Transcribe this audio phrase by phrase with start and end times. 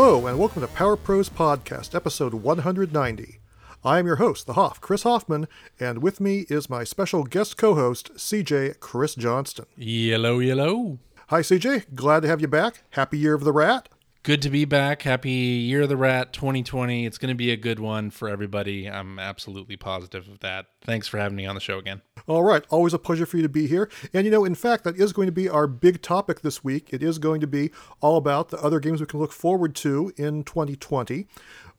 [0.00, 3.40] Hello, and welcome to Power Pros Podcast, episode 190.
[3.82, 5.48] I am your host, the Hoff, Chris Hoffman,
[5.80, 9.66] and with me is my special guest co host, CJ Chris Johnston.
[9.76, 11.00] Yellow, yellow.
[11.30, 11.96] Hi, CJ.
[11.96, 12.84] Glad to have you back.
[12.90, 13.88] Happy Year of the Rat.
[14.28, 15.00] Good to be back.
[15.00, 17.06] Happy Year of the Rat 2020.
[17.06, 18.86] It's going to be a good one for everybody.
[18.86, 20.66] I'm absolutely positive of that.
[20.82, 22.02] Thanks for having me on the show again.
[22.26, 22.62] All right.
[22.68, 23.90] Always a pleasure for you to be here.
[24.12, 26.92] And you know, in fact, that is going to be our big topic this week.
[26.92, 27.70] It is going to be
[28.02, 31.26] all about the other games we can look forward to in 2020.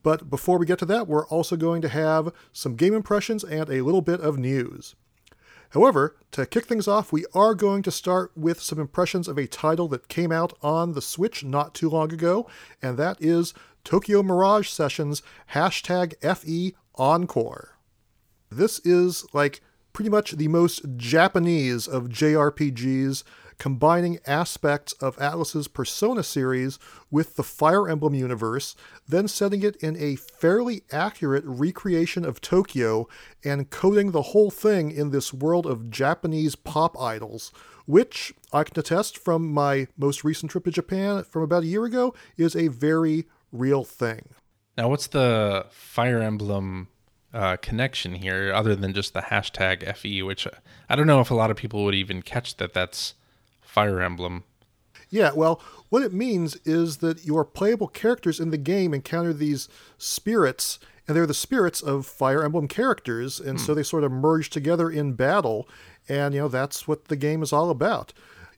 [0.02, 3.70] But before we get to that, we're also going to have some game impressions and
[3.70, 4.96] a little bit of news.
[5.70, 9.46] However, to kick things off, we are going to start with some impressions of a
[9.46, 12.48] title that came out on the Switch not too long ago,
[12.82, 17.78] and that is Tokyo Mirage Sessions hashtag FE Encore.
[18.50, 19.60] This is like
[19.92, 23.22] pretty much the most Japanese of JRPGs,
[23.60, 26.78] combining aspects of Atlus's Persona series
[27.10, 28.74] with the Fire Emblem universe,
[29.06, 33.06] then setting it in a fairly accurate recreation of Tokyo
[33.44, 37.52] and coding the whole thing in this world of Japanese pop idols,
[37.84, 41.84] which I can attest from my most recent trip to Japan from about a year
[41.84, 44.30] ago is a very real thing.
[44.78, 46.88] Now, what's the Fire Emblem
[47.34, 50.48] uh, connection here other than just the hashtag FE, which
[50.88, 53.14] I don't know if a lot of people would even catch that that's
[53.70, 54.44] Fire Emblem.
[55.10, 59.68] Yeah, well, what it means is that your playable characters in the game encounter these
[59.98, 63.64] spirits, and they're the spirits of Fire Emblem characters, and hmm.
[63.64, 65.68] so they sort of merge together in battle,
[66.08, 68.12] and you know that's what the game is all about.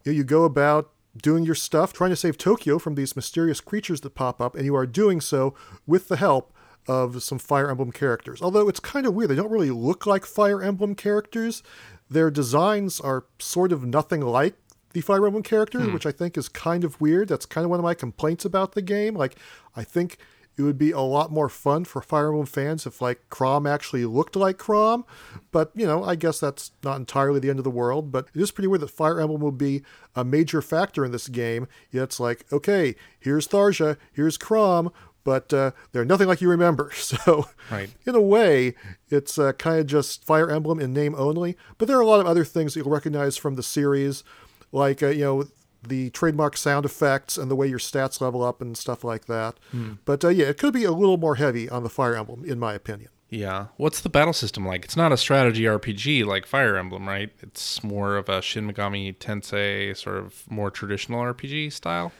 [0.05, 3.61] You, know, you go about doing your stuff, trying to save Tokyo from these mysterious
[3.61, 5.55] creatures that pop up, and you are doing so
[5.87, 6.53] with the help
[6.87, 8.43] of some Fire Emblem characters.
[8.43, 11.63] Although it's kind of weird, they don't really look like Fire Emblem characters.
[12.11, 14.55] Their designs are sort of nothing like
[14.92, 15.92] the Fire Emblem characters, hmm.
[15.92, 17.29] which I think is kind of weird.
[17.29, 19.14] That's kind of one of my complaints about the game.
[19.14, 19.36] Like,
[19.77, 20.19] I think
[20.57, 24.05] it would be a lot more fun for Fire Emblem fans if like Chrom actually
[24.05, 25.05] looked like Chrom,
[25.51, 28.13] But you know, I guess that's not entirely the end of the world.
[28.13, 29.83] But it is pretty weird that Fire Emblem will be
[30.14, 31.69] a major factor in this game.
[31.91, 34.92] Yet it's like, okay, here's Tharja, here's Chrom,
[35.24, 36.91] but uh, they're nothing like you remember.
[37.03, 37.91] So, right.
[38.07, 38.74] in a way,
[39.11, 41.57] it's uh, kind of just Fire Emblem in name only.
[41.79, 44.24] But there are a lot of other things that you'll recognize from the series
[44.73, 45.45] like uh, you know
[45.87, 49.59] the trademark sound effects and the way your stats level up and stuff like that.
[49.71, 49.95] Hmm.
[50.05, 52.59] But uh, yeah, it could be a little more heavy on the Fire Emblem, in
[52.59, 53.11] my opinion.
[53.33, 53.69] Yeah.
[53.79, 54.85] What's the battle system like?
[54.85, 57.31] It's not a strategy RPG like Fire Emblem, right?
[57.41, 62.13] It's more of a Shin Megami Tensei sort of more traditional RPG style.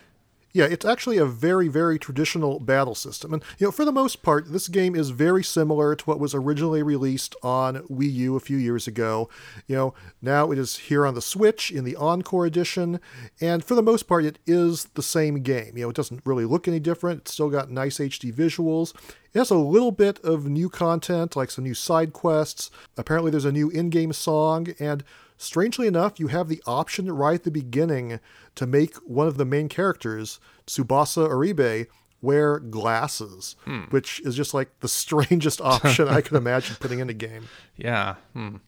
[0.55, 3.33] Yeah, it's actually a very, very traditional battle system.
[3.33, 6.35] And, you know, for the most part, this game is very similar to what was
[6.35, 9.31] originally released on Wii U a few years ago.
[9.67, 13.01] You know, now it is here on the Switch in the Encore edition.
[13.41, 15.79] And for the most part, it is the same game.
[15.79, 17.23] You know, it doesn't really look any different.
[17.23, 18.95] It's still got nice HD visuals.
[19.33, 22.71] It has a little bit of new content, like some new side quests.
[22.99, 24.69] Apparently, there's a new in game song.
[24.79, 25.03] And
[25.43, 28.21] Strangely enough, you have the option right at the beginning
[28.55, 30.39] to make one of the main characters,
[30.69, 31.89] Tsubasa Oribe,
[32.21, 33.81] wear glasses, hmm.
[33.91, 37.49] which is just like the strangest option I can imagine putting in a game.
[37.77, 38.15] Yeah.
[38.35, 38.59] Hmm.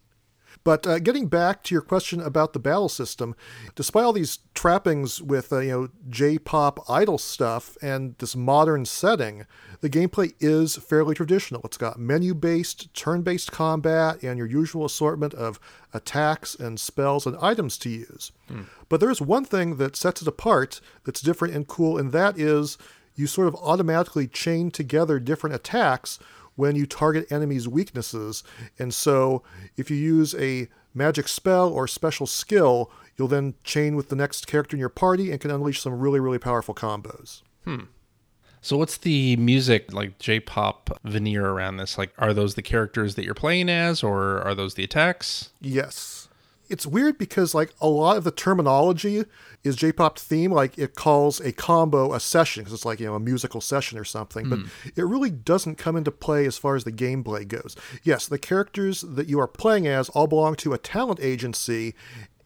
[0.65, 3.37] But uh, getting back to your question about the battle system,
[3.75, 9.45] despite all these trappings with uh, you know J-pop idol stuff and this modern setting,
[9.83, 11.61] the gameplay is fairly traditional.
[11.65, 15.61] It's got menu-based, turn-based combat, and your usual assortment of
[15.93, 18.33] attacks and spells and items to use.
[18.49, 18.63] Hmm.
[18.89, 22.39] But there is one thing that sets it apart that's different and cool, and that
[22.39, 22.79] is
[23.15, 26.19] you sort of automatically chain together different attacks
[26.57, 28.45] when you target enemies' weaknesses.
[28.79, 29.43] And so
[29.77, 34.47] if you use a magic spell or special skill, you'll then chain with the next
[34.47, 37.43] character in your party and can unleash some really, really powerful combos.
[37.65, 37.85] Hmm.
[38.61, 41.99] So what's the music like J-pop veneer around this?
[41.99, 45.51] Like are those the characters that you're playing as or are those the attacks?
[45.61, 46.24] Yes
[46.69, 49.25] it's weird because like a lot of the terminology
[49.63, 50.53] is J-pop theme.
[50.53, 53.99] Like it calls a combo a session because it's like you know a musical session
[53.99, 54.51] or something, mm.
[54.51, 57.77] but it really doesn't come into play as far as the gameplay goes.
[58.03, 61.95] Yes, the characters that you are playing as all belong to a talent agency,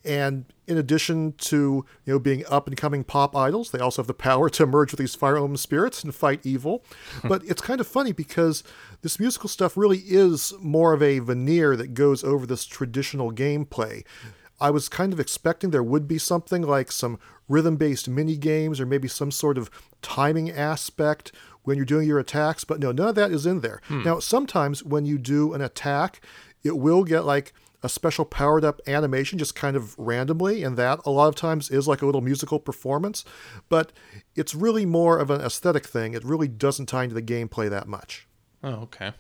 [0.05, 4.07] and in addition to you know being up and coming pop idols, they also have
[4.07, 6.85] the power to merge with these fire emblem spirits and fight evil.
[7.25, 8.63] but it's kind of funny because
[9.03, 14.05] this musical stuff really is more of a veneer that goes over this traditional gameplay.
[14.61, 17.19] I was kind of expecting there would be something like some
[17.49, 19.71] rhythm based mini games or maybe some sort of
[20.03, 23.81] timing aspect when you're doing your attacks, but no, none of that is in there.
[23.89, 24.03] Hmm.
[24.03, 26.21] Now, sometimes when you do an attack,
[26.65, 27.53] it will get like
[27.83, 31.71] a special powered up animation just kind of randomly, and that a lot of times
[31.71, 33.25] is like a little musical performance,
[33.69, 33.93] but
[34.35, 36.15] it's really more of an aesthetic thing.
[36.15, 38.27] It really doesn't tie into the gameplay that much.
[38.63, 39.13] Oh, okay.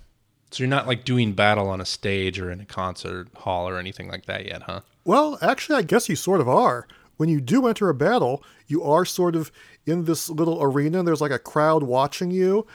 [0.50, 3.78] So you're not like doing battle on a stage or in a concert hall or
[3.78, 4.80] anything like that yet, huh?
[5.04, 6.86] Well, actually, I guess you sort of are.
[7.16, 9.50] When you do enter a battle, you are sort of
[9.86, 12.66] in this little arena, and there's like a crowd watching you,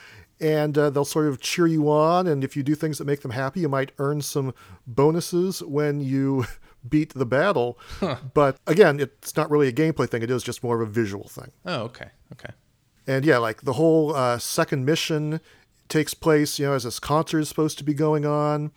[0.44, 2.26] and uh, they'll sort of cheer you on.
[2.26, 4.52] And if you do things that make them happy, you might earn some
[4.86, 6.44] bonuses when you
[6.88, 7.78] beat the battle.
[8.00, 8.16] Huh.
[8.34, 11.28] But again, it's not really a gameplay thing, it is just more of a visual
[11.28, 11.50] thing.
[11.64, 12.08] Oh, okay.
[12.32, 12.52] Okay.
[13.06, 15.40] And yeah, like the whole uh, second mission
[15.88, 18.70] takes place, you know, as this concert is supposed to be going on.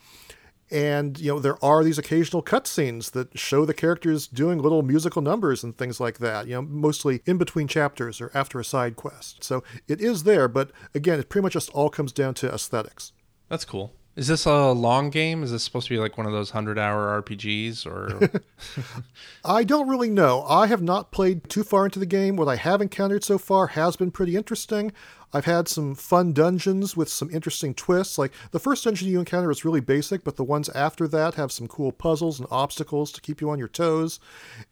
[0.70, 5.22] And, you know, there are these occasional cutscenes that show the characters doing little musical
[5.22, 8.96] numbers and things like that, you know, mostly in between chapters or after a side
[8.96, 9.44] quest.
[9.44, 13.14] So it is there, but again, it pretty much just all comes down to aesthetics.
[13.48, 13.94] That's cool.
[14.18, 15.44] Is this a long game?
[15.44, 18.42] Is this supposed to be like one of those 100 hour RPGs or
[19.46, 20.44] I don't really know.
[20.50, 22.36] I have not played too far into the game.
[22.36, 24.92] What I have encountered so far has been pretty interesting.
[25.34, 28.18] I've had some fun dungeons with some interesting twists.
[28.18, 31.52] Like the first dungeon you encounter is really basic, but the ones after that have
[31.52, 34.20] some cool puzzles and obstacles to keep you on your toes.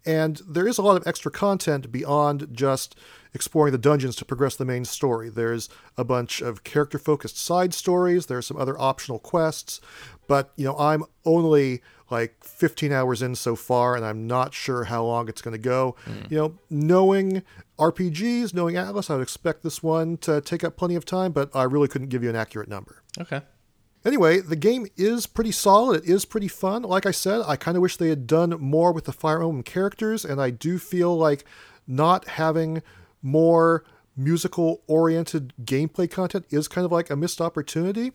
[0.05, 2.95] And there is a lot of extra content beyond just
[3.33, 5.29] exploring the dungeons to progress the main story.
[5.29, 5.67] There's
[5.97, 9.81] a bunch of character focused side stories, there are some other optional quests,
[10.27, 14.85] but you know, I'm only like 15 hours in so far, and I'm not sure
[14.85, 15.95] how long it's going to go.
[16.05, 16.31] Mm.
[16.31, 17.43] You know, knowing
[17.79, 21.49] RPGs, knowing Atlus, I would expect this one to take up plenty of time, but
[21.55, 23.01] I really couldn't give you an accurate number.
[23.19, 23.41] Okay.
[24.05, 26.03] Anyway, the game is pretty solid.
[26.03, 26.83] It is pretty fun.
[26.83, 29.63] Like I said, I kind of wish they had done more with the Fire Emblem
[29.63, 31.43] characters, and I do feel like
[31.87, 32.83] not having
[33.23, 33.83] more
[34.15, 38.11] musical oriented gameplay content is kind of like a missed opportunity.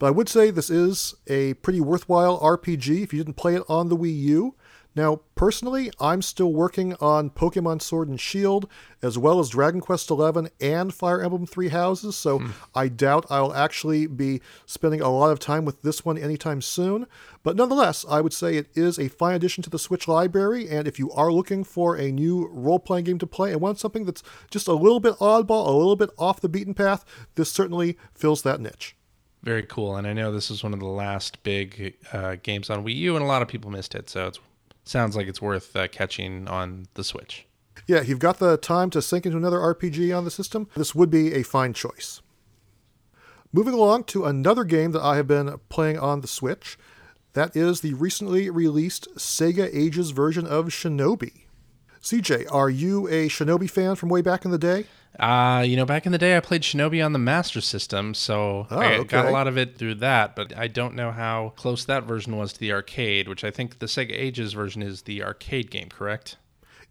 [0.00, 3.62] But I would say this is a pretty worthwhile RPG if you didn't play it
[3.68, 4.54] on the Wii U.
[4.96, 8.66] Now, personally, I'm still working on Pokemon Sword and Shield,
[9.02, 12.50] as well as Dragon Quest XI and Fire Emblem Three Houses, so hmm.
[12.74, 17.06] I doubt I'll actually be spending a lot of time with this one anytime soon.
[17.42, 20.88] But nonetheless, I would say it is a fine addition to the Switch library, and
[20.88, 24.06] if you are looking for a new role playing game to play and want something
[24.06, 27.04] that's just a little bit oddball, a little bit off the beaten path,
[27.34, 28.96] this certainly fills that niche.
[29.42, 29.96] Very cool.
[29.96, 33.16] And I know this is one of the last big uh, games on Wii U,
[33.16, 34.10] and a lot of people missed it.
[34.10, 34.38] So it
[34.84, 37.46] sounds like it's worth uh, catching on the Switch.
[37.86, 40.68] Yeah, you've got the time to sink into another RPG on the system.
[40.76, 42.20] This would be a fine choice.
[43.52, 46.78] Moving along to another game that I have been playing on the Switch.
[47.32, 51.46] That is the recently released Sega Ages version of Shinobi.
[52.02, 54.86] CJ, are you a Shinobi fan from way back in the day?
[55.18, 58.66] Uh, you know, back in the day, I played Shinobi on the Master System, so
[58.70, 59.04] oh, I okay.
[59.04, 60.34] got a lot of it through that.
[60.34, 63.80] But I don't know how close that version was to the arcade, which I think
[63.80, 66.36] the Sega Ages version is the arcade game, correct?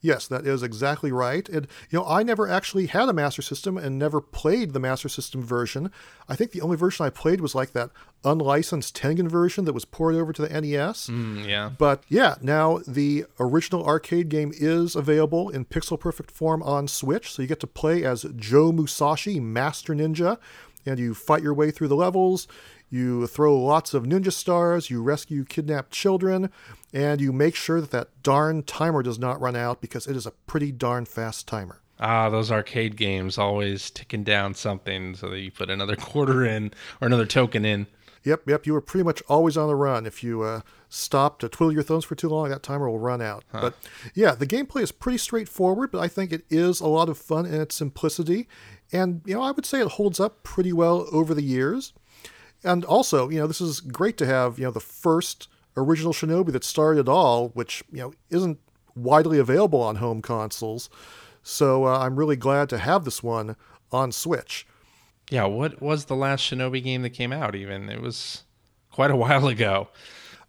[0.01, 1.47] Yes, that is exactly right.
[1.49, 5.09] And you know, I never actually had a Master System and never played the Master
[5.09, 5.91] System version.
[6.27, 7.89] I think the only version I played was like that
[8.23, 11.07] unlicensed Tengen version that was ported over to the NES.
[11.07, 11.69] Mm, yeah.
[11.77, 17.31] But yeah, now the original arcade game is available in pixel perfect form on Switch,
[17.31, 20.37] so you get to play as Joe Musashi, Master Ninja,
[20.85, 22.47] and you fight your way through the levels.
[22.89, 26.49] You throw lots of ninja stars, you rescue kidnapped children,
[26.93, 30.25] and you make sure that that darn timer does not run out because it is
[30.25, 31.81] a pretty darn fast timer.
[31.99, 36.71] Ah, those arcade games always ticking down something so that you put another quarter in
[37.01, 37.87] or another token in.
[38.23, 38.65] Yep, yep.
[38.65, 40.05] You were pretty much always on the run.
[40.05, 43.21] If you uh, stop to twiddle your thumbs for too long, that timer will run
[43.21, 43.43] out.
[43.51, 43.61] Huh.
[43.61, 43.75] But
[44.13, 47.45] yeah, the gameplay is pretty straightforward, but I think it is a lot of fun
[47.45, 48.47] in its simplicity.
[48.91, 51.93] And, you know, I would say it holds up pretty well over the years.
[52.63, 55.47] And also, you know, this is great to have, you know, the first
[55.77, 58.59] original Shinobi that started all, which, you know, isn't
[58.95, 60.89] widely available on home consoles.
[61.41, 63.55] So uh, I'm really glad to have this one
[63.91, 64.67] on Switch.
[65.29, 67.89] Yeah, what was the last Shinobi game that came out even?
[67.89, 68.43] It was
[68.91, 69.89] quite a while ago.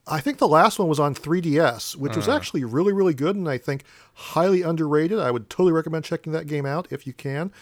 [0.06, 2.16] I think the last one was on 3DS, which uh.
[2.16, 5.18] was actually really, really good and I think highly underrated.
[5.18, 7.52] I would totally recommend checking that game out if you can.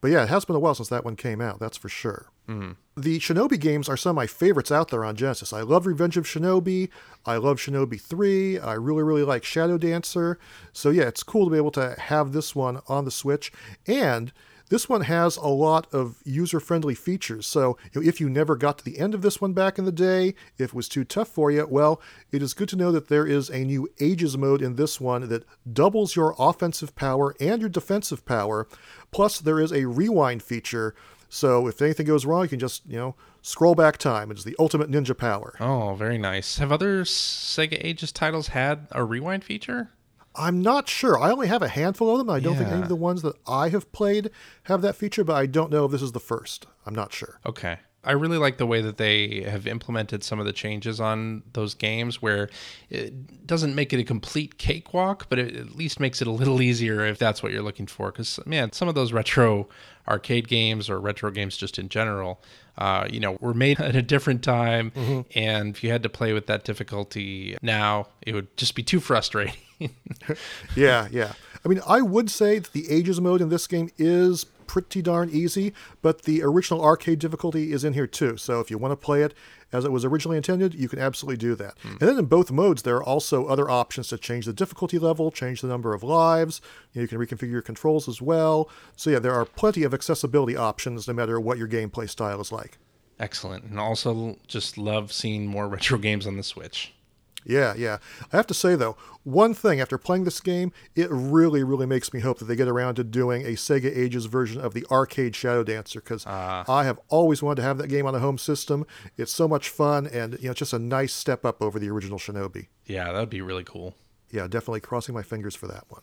[0.00, 2.31] But yeah, it has been a while since that one came out, that's for sure.
[2.48, 2.72] Mm-hmm.
[3.00, 5.52] The Shinobi games are some of my favorites out there on Genesis.
[5.52, 6.90] I love Revenge of Shinobi.
[7.24, 8.58] I love Shinobi 3.
[8.58, 10.38] I really, really like Shadow Dancer.
[10.72, 13.52] So yeah, it's cool to be able to have this one on the Switch.
[13.86, 14.32] And
[14.72, 17.46] this one has a lot of user friendly features.
[17.46, 19.84] So, you know, if you never got to the end of this one back in
[19.84, 22.90] the day, if it was too tough for you, well, it is good to know
[22.90, 27.34] that there is a new Ages mode in this one that doubles your offensive power
[27.38, 28.66] and your defensive power.
[29.10, 30.94] Plus, there is a rewind feature
[31.34, 34.30] So if anything goes wrong, you can just, you know, scroll back time.
[34.30, 35.54] It's the ultimate ninja power.
[35.60, 36.58] Oh, very nice.
[36.58, 39.92] Have other Sega Ages titles had a rewind feature?
[40.36, 41.18] I'm not sure.
[41.18, 42.28] I only have a handful of them.
[42.28, 42.58] I don't yeah.
[42.58, 44.30] think any of the ones that I have played
[44.64, 46.66] have that feature, but I don't know if this is the first.
[46.84, 47.40] I'm not sure.
[47.46, 47.78] Okay.
[48.04, 51.74] I really like the way that they have implemented some of the changes on those
[51.74, 52.50] games where
[52.90, 56.60] it doesn't make it a complete cakewalk, but it at least makes it a little
[56.60, 58.10] easier if that's what you're looking for.
[58.10, 59.68] Because, man, some of those retro
[60.08, 62.42] arcade games or retro games just in general,
[62.76, 64.90] uh, you know, were made at a different time.
[64.90, 65.38] Mm-hmm.
[65.38, 68.98] And if you had to play with that difficulty now, it would just be too
[68.98, 69.54] frustrating.
[70.76, 71.32] yeah, yeah.
[71.64, 75.28] I mean, I would say that the ages mode in this game is pretty darn
[75.28, 78.38] easy, but the original arcade difficulty is in here too.
[78.38, 79.34] So if you want to play it
[79.70, 81.76] as it was originally intended, you can absolutely do that.
[81.82, 82.00] Mm.
[82.00, 85.30] And then in both modes, there are also other options to change the difficulty level,
[85.30, 86.62] change the number of lives.
[86.94, 88.70] You, know, you can reconfigure your controls as well.
[88.96, 92.50] So yeah, there are plenty of accessibility options no matter what your gameplay style is
[92.50, 92.78] like.
[93.20, 93.64] Excellent.
[93.64, 96.94] And also just love seeing more retro games on the Switch.
[97.44, 97.98] Yeah, yeah.
[98.32, 102.12] I have to say though, one thing after playing this game, it really, really makes
[102.12, 105.36] me hope that they get around to doing a Sega Ages version of the arcade
[105.36, 108.38] Shadow Dancer because uh, I have always wanted to have that game on a home
[108.38, 108.86] system.
[109.16, 112.18] It's so much fun, and you know, just a nice step up over the original
[112.18, 112.66] Shinobi.
[112.86, 113.94] Yeah, that'd be really cool.
[114.30, 116.02] Yeah, definitely crossing my fingers for that one.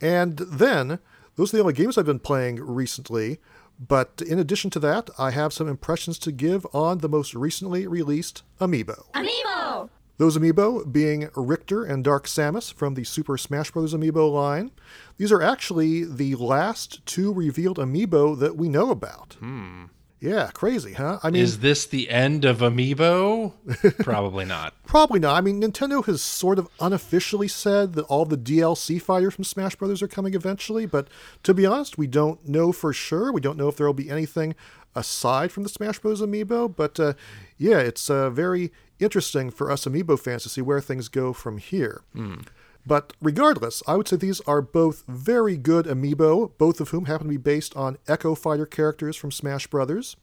[0.00, 0.98] And then
[1.36, 3.38] those are the only games I've been playing recently.
[3.78, 7.86] But in addition to that, I have some impressions to give on the most recently
[7.86, 9.10] released Amiibo.
[9.12, 9.88] Amiibo!
[10.20, 13.94] Those amiibo being Richter and Dark Samus from the Super Smash Bros.
[13.94, 14.70] amiibo line.
[15.16, 19.38] These are actually the last two revealed amiibo that we know about.
[19.40, 19.84] Hmm.
[20.20, 21.20] Yeah, crazy, huh?
[21.22, 23.54] I mean, is this the end of Amiibo?
[24.04, 24.74] Probably not.
[24.84, 25.36] Probably not.
[25.36, 29.76] I mean, Nintendo has sort of unofficially said that all the DLC fighters from Smash
[29.76, 31.08] Brothers are coming eventually, but
[31.44, 33.32] to be honest, we don't know for sure.
[33.32, 34.54] We don't know if there will be anything
[34.94, 36.20] aside from the Smash Bros.
[36.20, 37.14] amiibo, but uh,
[37.56, 41.58] yeah, it's uh, very interesting for us amiibo fans to see where things go from
[41.58, 42.02] here.
[42.14, 42.46] Mm.
[42.86, 47.26] But regardless, I would say these are both very good amiibo, both of whom happen
[47.26, 50.16] to be based on Echo Fighter characters from Smash Brothers.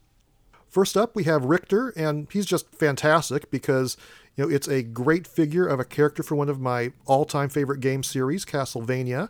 [0.67, 3.95] First up, we have Richter, and he's just fantastic because
[4.35, 7.79] you know it's a great figure of a character from one of my all-time favorite
[7.79, 9.29] game series, Castlevania.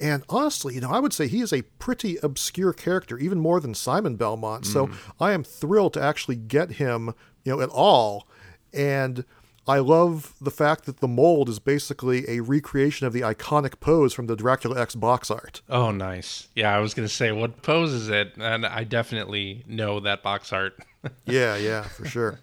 [0.00, 3.60] And honestly, you know, I would say he is a pretty obscure character, even more
[3.60, 4.64] than Simon Belmont.
[4.64, 4.72] Mm.
[4.72, 4.94] So hmm.
[5.20, 8.26] I am thrilled to actually get him, you know, at all
[8.72, 9.24] and
[9.68, 14.12] I love the fact that the mold is basically a recreation of the iconic pose
[14.12, 15.62] from the Dracula X box art.
[15.68, 16.48] Oh, nice.
[16.54, 18.32] Yeah, I was going to say, what pose is it?
[18.38, 20.78] And I definitely know that box art.
[21.24, 22.40] yeah, yeah, for sure.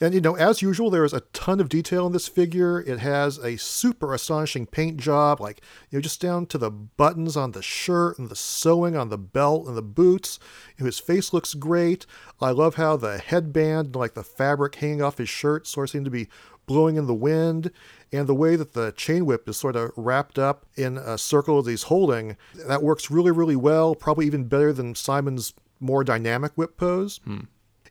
[0.00, 2.80] And, you know, as usual, there is a ton of detail in this figure.
[2.80, 7.36] It has a super astonishing paint job, like, you know, just down to the buttons
[7.36, 10.40] on the shirt and the sewing on the belt and the boots.
[10.76, 12.06] You know, his face looks great.
[12.40, 16.04] I love how the headband, like the fabric hanging off his shirt, sort of seem
[16.04, 16.28] to be
[16.66, 17.70] blowing in the wind.
[18.12, 21.62] And the way that the chain whip is sort of wrapped up in a circle
[21.62, 22.36] that he's holding,
[22.66, 23.94] that works really, really well.
[23.94, 27.20] Probably even better than Simon's more dynamic whip pose.
[27.24, 27.40] Hmm.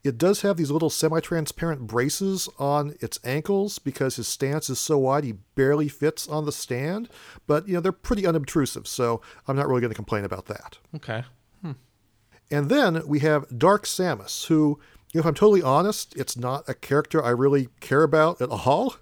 [0.04, 4.78] It does have these little semi transparent braces on its ankles because his stance is
[4.78, 7.08] so wide he barely fits on the stand.
[7.48, 10.78] But, you know, they're pretty unobtrusive, so I'm not really going to complain about that.
[10.96, 11.24] Okay.
[11.62, 11.72] Hmm.
[12.52, 14.78] And then we have Dark Samus, who,
[15.14, 18.96] if I'm totally honest, it's not a character I really care about at all.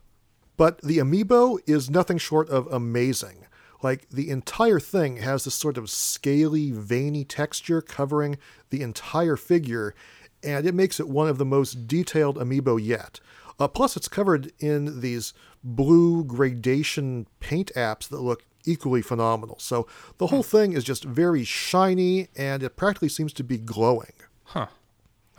[0.55, 3.48] But the amiibo is nothing short of amazing.
[3.81, 8.38] Like the entire thing has this sort of scaly, veiny texture covering
[8.70, 9.96] the entire figure,
[10.43, 13.19] and it makes it one of the most detailed amiibo yet.
[13.60, 15.33] Uh, plus, it's covered in these
[15.63, 19.57] blue gradation paint apps that look equally phenomenal.
[19.60, 24.13] So the whole thing is just very shiny, and it practically seems to be glowing.
[24.45, 24.67] Huh.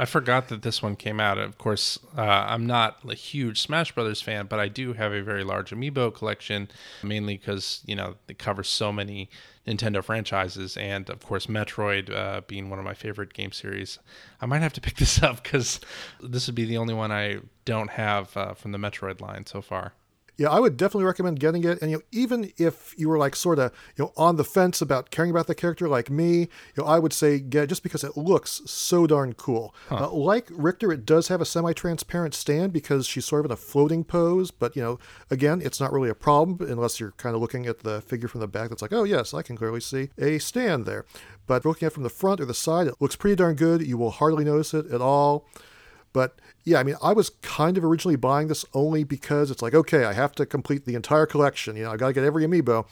[0.03, 1.39] I forgot that this one came out.
[1.39, 5.23] Of course, uh, I'm not a huge Smash Brothers fan, but I do have a
[5.23, 6.69] very large amiibo collection,
[7.05, 9.31] mainly because you know it covers so many
[9.65, 14.01] Nintendo franchises, and of course, Metroid uh, being one of my favorite game series.
[14.41, 15.79] I might have to pick this up because
[16.21, 19.63] this would be the only one I don't have uh, from the Metroid line so
[19.63, 19.93] far
[20.39, 21.81] yeah, I would definitely recommend getting it.
[21.83, 24.81] And you know, even if you were like sort of you know on the fence
[24.81, 26.49] about caring about the character like me, you
[26.79, 29.75] know, I would say get it just because it looks so darn cool.
[29.89, 30.07] Huh.
[30.07, 33.57] Uh, like Richter, it does have a semi-transparent stand because she's sort of in a
[33.57, 34.51] floating pose.
[34.51, 34.99] But you know,
[35.31, 38.41] again, it's not really a problem unless you're kind of looking at the figure from
[38.41, 38.71] the back.
[38.71, 41.05] That's like, oh yes, I can clearly see a stand there.
[41.47, 43.87] But looking at it from the front or the side, it looks pretty darn good.
[43.87, 45.47] You will hardly notice it at all.
[46.13, 49.75] But yeah, I mean, I was kind of originally buying this only because it's like,
[49.75, 51.77] okay, I have to complete the entire collection.
[51.77, 52.87] You know, I got to get every amiibo.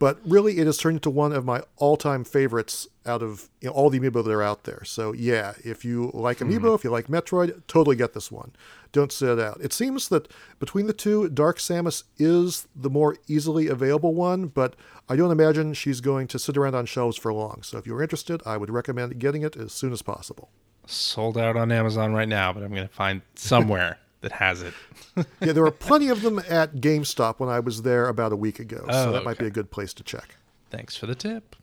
[0.00, 3.74] But really, it has turned into one of my all-time favorites out of you know,
[3.74, 4.82] all the amiibo that are out there.
[4.84, 6.74] So yeah, if you like amiibo, mm.
[6.74, 8.52] if you like Metroid, totally get this one.
[8.90, 9.60] Don't sit it out.
[9.60, 14.74] It seems that between the two, Dark Samus is the more easily available one, but
[15.08, 17.62] I don't imagine she's going to sit around on shelves for long.
[17.62, 20.50] So if you're interested, I would recommend getting it as soon as possible.
[20.86, 24.74] Sold out on Amazon right now, but I'm going to find somewhere that has it.
[25.16, 28.58] yeah, there were plenty of them at GameStop when I was there about a week
[28.58, 29.24] ago, oh, so that okay.
[29.24, 30.36] might be a good place to check.
[30.70, 31.56] Thanks for the tip.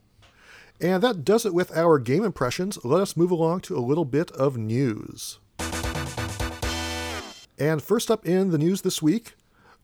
[0.79, 2.83] And that does it with our game impressions.
[2.83, 5.37] Let us move along to a little bit of news.
[7.59, 9.35] And first up in the news this week,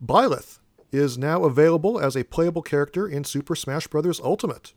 [0.03, 0.57] Byleth
[0.91, 4.19] is now available as a playable character in Super Smash Bros.
[4.19, 4.73] Ultimate.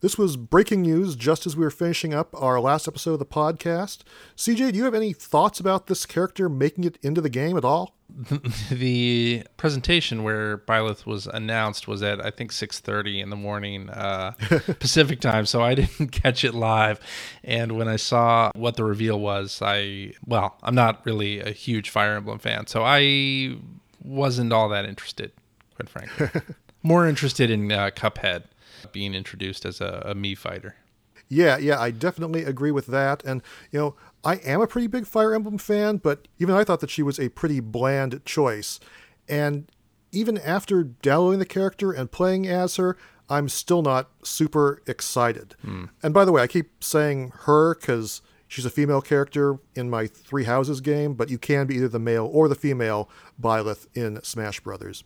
[0.00, 3.26] This was breaking news just as we were finishing up our last episode of the
[3.26, 4.02] podcast.
[4.36, 7.64] CJ, do you have any thoughts about this character making it into the game at
[7.64, 7.96] all?
[8.70, 14.32] the presentation where Byleth was announced was at I think 6:30 in the morning uh,
[14.78, 17.00] Pacific time, so I didn't catch it live.
[17.42, 21.90] And when I saw what the reveal was, I well, I'm not really a huge
[21.90, 23.56] Fire Emblem fan, so I
[24.02, 25.32] wasn't all that interested,
[25.74, 26.40] quite frankly.
[26.84, 28.44] More interested in uh, Cuphead
[28.92, 30.76] being introduced as a, a Mii fighter.
[31.28, 33.22] Yeah, yeah, I definitely agree with that.
[33.24, 36.80] And, you know, I am a pretty big Fire Emblem fan, but even I thought
[36.80, 38.80] that she was a pretty bland choice.
[39.28, 39.70] And
[40.10, 42.96] even after downloading the character and playing as her,
[43.28, 45.54] I'm still not super excited.
[45.64, 45.90] Mm.
[46.02, 50.06] And by the way, I keep saying her because she's a female character in my
[50.06, 54.22] Three Houses game, but you can be either the male or the female Byleth in
[54.22, 55.04] Smash Brothers.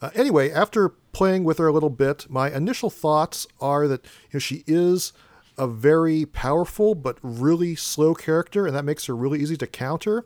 [0.00, 4.34] Uh, anyway, after playing with her a little bit, my initial thoughts are that you
[4.34, 5.12] know, she is
[5.58, 10.24] a very powerful but really slow character, and that makes her really easy to counter.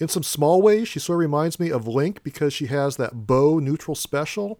[0.00, 3.26] In some small ways, she sort of reminds me of Link because she has that
[3.26, 4.58] bow neutral special.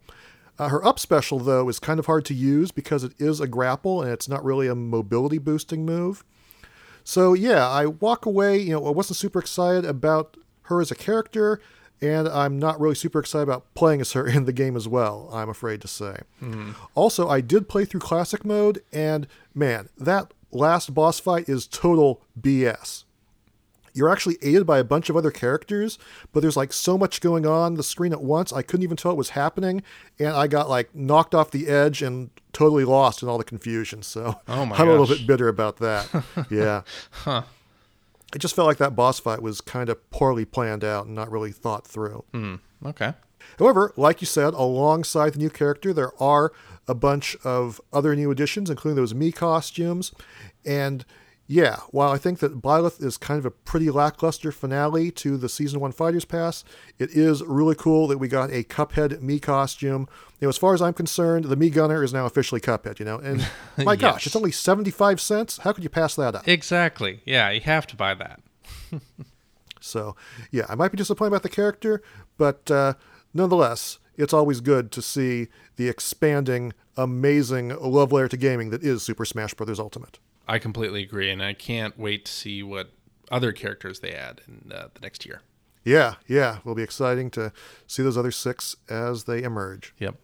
[0.59, 3.49] Uh, her up special, though, is kind of hard to use because it is a
[3.49, 6.23] grapple and it's not really a mobility boosting move.
[7.03, 10.95] So, yeah, I walk away, you know, I wasn't super excited about her as a
[10.95, 11.61] character
[12.05, 15.31] and I'm not really super excited about playing as her in the game as well,
[15.33, 16.19] I'm afraid to say.
[16.43, 16.75] Mm.
[16.95, 22.23] Also, I did play through classic mode, and man, that last boss fight is total
[22.41, 23.05] BS.
[23.97, 25.99] You're actually aided by a bunch of other characters,
[26.33, 29.13] but there's like so much going on the screen at once, I couldn't even tell
[29.13, 29.85] it was happening,
[30.19, 34.03] and I got like knocked off the edge and totally lost in all the confusion.
[34.03, 34.81] So oh I'm gosh.
[34.81, 36.09] a little bit bitter about that.
[36.51, 36.83] yeah.
[37.11, 37.45] huh
[38.35, 41.31] it just felt like that boss fight was kind of poorly planned out and not
[41.31, 42.25] really thought through.
[42.33, 43.15] Mm, okay.
[43.59, 46.53] However, like you said, alongside the new character, there are
[46.89, 50.13] a bunch of other new additions, including those Mii costumes.
[50.65, 51.05] And
[51.47, 55.49] yeah, while I think that Byleth is kind of a pretty lackluster finale to the
[55.49, 56.65] Season 1 Fighters Pass,
[56.99, 60.09] it is really cool that we got a Cuphead Mii costume.
[60.41, 63.05] You know, as far as I'm concerned, the Mii Gunner is now officially Cuphead, you
[63.05, 63.19] know?
[63.19, 64.01] And my yes.
[64.01, 65.59] gosh, it's only 75 cents.
[65.59, 66.49] How could you pass that up?
[66.49, 67.21] Exactly.
[67.27, 68.41] Yeah, you have to buy that.
[69.81, 70.17] so,
[70.51, 72.03] yeah, I might be disappointed about the character,
[72.39, 72.95] but uh,
[73.35, 79.03] nonetheless, it's always good to see the expanding, amazing love letter to gaming that is
[79.03, 79.79] Super Smash Bros.
[79.79, 80.19] Ultimate.
[80.47, 82.91] I completely agree, and I can't wait to see what
[83.31, 85.41] other characters they add in uh, the next year.
[85.85, 87.53] Yeah, yeah, will be exciting to
[87.87, 89.95] see those other six as they emerge.
[89.99, 90.17] Yep.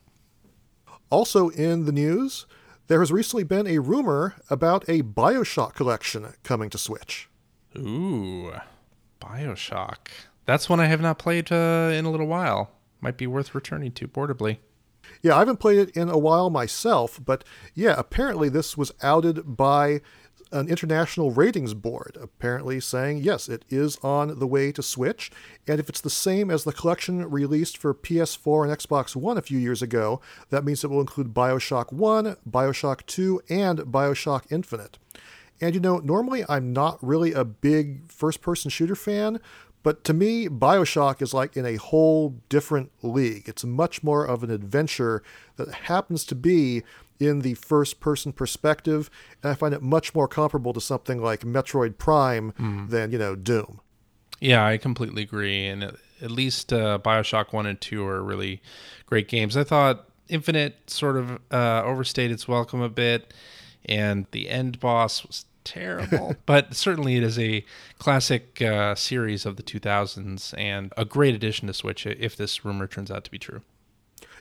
[1.11, 2.47] Also in the news,
[2.87, 7.29] there has recently been a rumor about a Bioshock collection coming to Switch.
[7.77, 8.53] Ooh,
[9.21, 10.09] Bioshock.
[10.47, 12.73] That's one I have not played uh, in a little while.
[13.01, 14.59] Might be worth returning to portably.
[15.23, 19.57] Yeah, I haven't played it in a while myself, but yeah, apparently this was outed
[19.57, 20.01] by
[20.53, 25.31] an international ratings board, apparently saying, yes, it is on the way to Switch.
[25.69, 29.43] And if it's the same as the collection released for PS4 and Xbox One a
[29.43, 34.99] few years ago, that means it will include Bioshock 1, Bioshock 2, and Bioshock Infinite.
[35.61, 39.41] And you know, normally I'm not really a big first person shooter fan,
[39.83, 43.49] but to me, Bioshock is like in a whole different league.
[43.49, 45.23] It's much more of an adventure
[45.57, 46.83] that happens to be
[47.19, 49.11] in the first person perspective,
[49.43, 52.89] and I find it much more comparable to something like Metroid Prime mm.
[52.89, 53.81] than, you know, Doom.
[54.41, 55.67] Yeah, I completely agree.
[55.67, 58.63] And at least uh, Bioshock 1 and 2 are really
[59.07, 59.57] great games.
[59.57, 63.35] I thought Infinite sort of uh, overstayed its welcome a bit,
[63.85, 66.37] and the end boss was terrible.
[66.47, 67.65] but certainly it is a
[67.99, 72.87] classic uh, series of the 2000s and a great addition to Switch if this rumor
[72.87, 73.63] turns out to be true.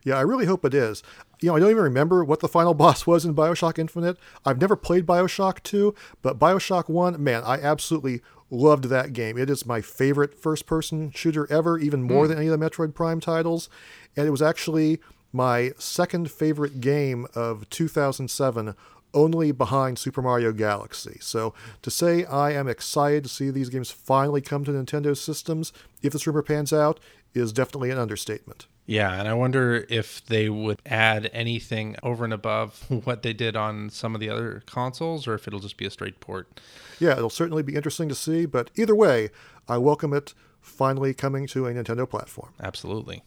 [0.04, 1.04] Yeah, I really hope it is.
[1.42, 4.18] You know, I don't even remember what the final boss was in Bioshock Infinite.
[4.46, 9.38] I've never played Bioshock 2, but Bioshock 1, man, I absolutely loved that game.
[9.38, 12.30] It is my favorite first person shooter ever, even more mm.
[12.30, 13.70] than any of the Metroid Prime titles.
[14.16, 15.00] And it was actually
[15.32, 18.76] my second favorite game of 2007
[19.14, 21.18] only behind Super Mario Galaxy.
[21.22, 25.74] So to say I am excited to see these games finally come to Nintendo systems,
[26.02, 27.00] if this rumor pans out,
[27.34, 28.68] is definitely an understatement.
[28.86, 33.56] Yeah, and I wonder if they would add anything over and above what they did
[33.56, 36.60] on some of the other consoles, or if it'll just be a straight port.
[37.00, 39.30] Yeah, it'll certainly be interesting to see, but either way,
[39.68, 42.54] I welcome it finally coming to a Nintendo platform.
[42.60, 43.24] Absolutely.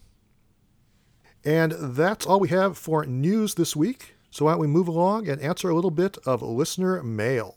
[1.45, 4.15] And that's all we have for news this week.
[4.33, 7.55] So why don't we move along and answer a little bit of listener mail?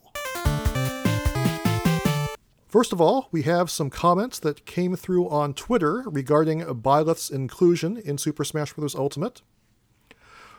[2.69, 7.97] First of all, we have some comments that came through on Twitter regarding Byleth's inclusion
[7.97, 8.95] in Super Smash Bros.
[8.95, 9.41] Ultimate.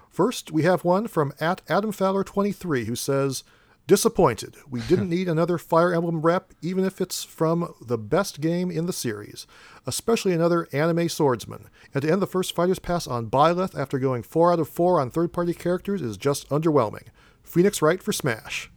[0.09, 3.43] First, we have one from at Adam Fowler23 who says,
[3.87, 4.55] Disappointed.
[4.69, 8.85] We didn't need another Fire Emblem rep, even if it's from the best game in
[8.85, 9.47] the series,
[9.85, 11.69] especially another anime swordsman.
[11.93, 14.99] And to end the first Fighter's Pass on Byleth after going 4 out of 4
[14.99, 17.07] on third party characters is just underwhelming.
[17.43, 18.69] Phoenix Wright for Smash.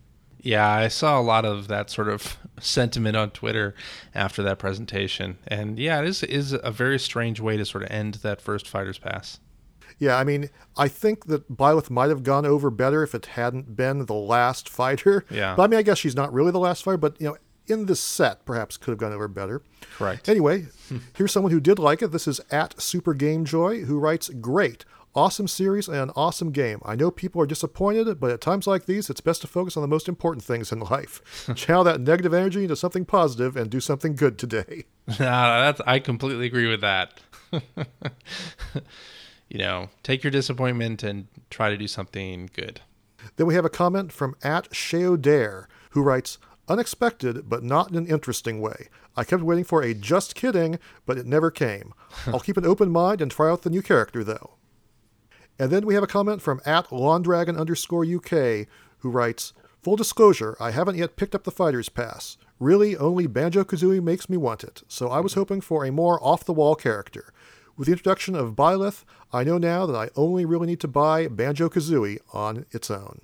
[0.42, 3.74] Yeah, I saw a lot of that sort of sentiment on Twitter
[4.14, 7.90] after that presentation, and yeah, it is is a very strange way to sort of
[7.90, 9.38] end that first Fighters Pass.
[10.00, 13.76] Yeah, I mean, I think that Byleth might have gone over better if it hadn't
[13.76, 15.24] been the last fighter.
[15.30, 15.54] Yeah.
[15.54, 17.36] But I mean, I guess she's not really the last fighter, but you know,
[17.66, 19.62] in this set, perhaps could have gone over better.
[19.96, 20.28] Correct.
[20.28, 20.98] Anyway, hmm.
[21.14, 22.12] here's someone who did like it.
[22.12, 26.80] This is at Super Game Joy, who writes, "Great." Awesome series and an awesome game.
[26.84, 29.80] I know people are disappointed, but at times like these, it's best to focus on
[29.80, 31.20] the most important things in life.
[31.56, 34.84] Channel that negative energy into something positive and do something good today.
[35.18, 37.20] that's I completely agree with that.
[39.50, 42.80] you know, take your disappointment and try to do something good.
[43.36, 44.68] Then we have a comment from at
[45.20, 48.88] Dare, who writes, Unexpected, but not in an interesting way.
[49.16, 51.92] I kept waiting for a just kidding, but it never came.
[52.28, 54.54] I'll keep an open mind and try out the new character, though.
[55.58, 60.56] And then we have a comment from at LawnDragon underscore UK who writes, Full disclosure,
[60.60, 62.36] I haven't yet picked up the Fighter's Pass.
[62.58, 66.22] Really, only Banjo Kazooie makes me want it, so I was hoping for a more
[66.22, 67.32] off the wall character.
[67.80, 71.28] With the introduction of Byleth, I know now that I only really need to buy
[71.28, 73.22] Banjo Kazooie on its own.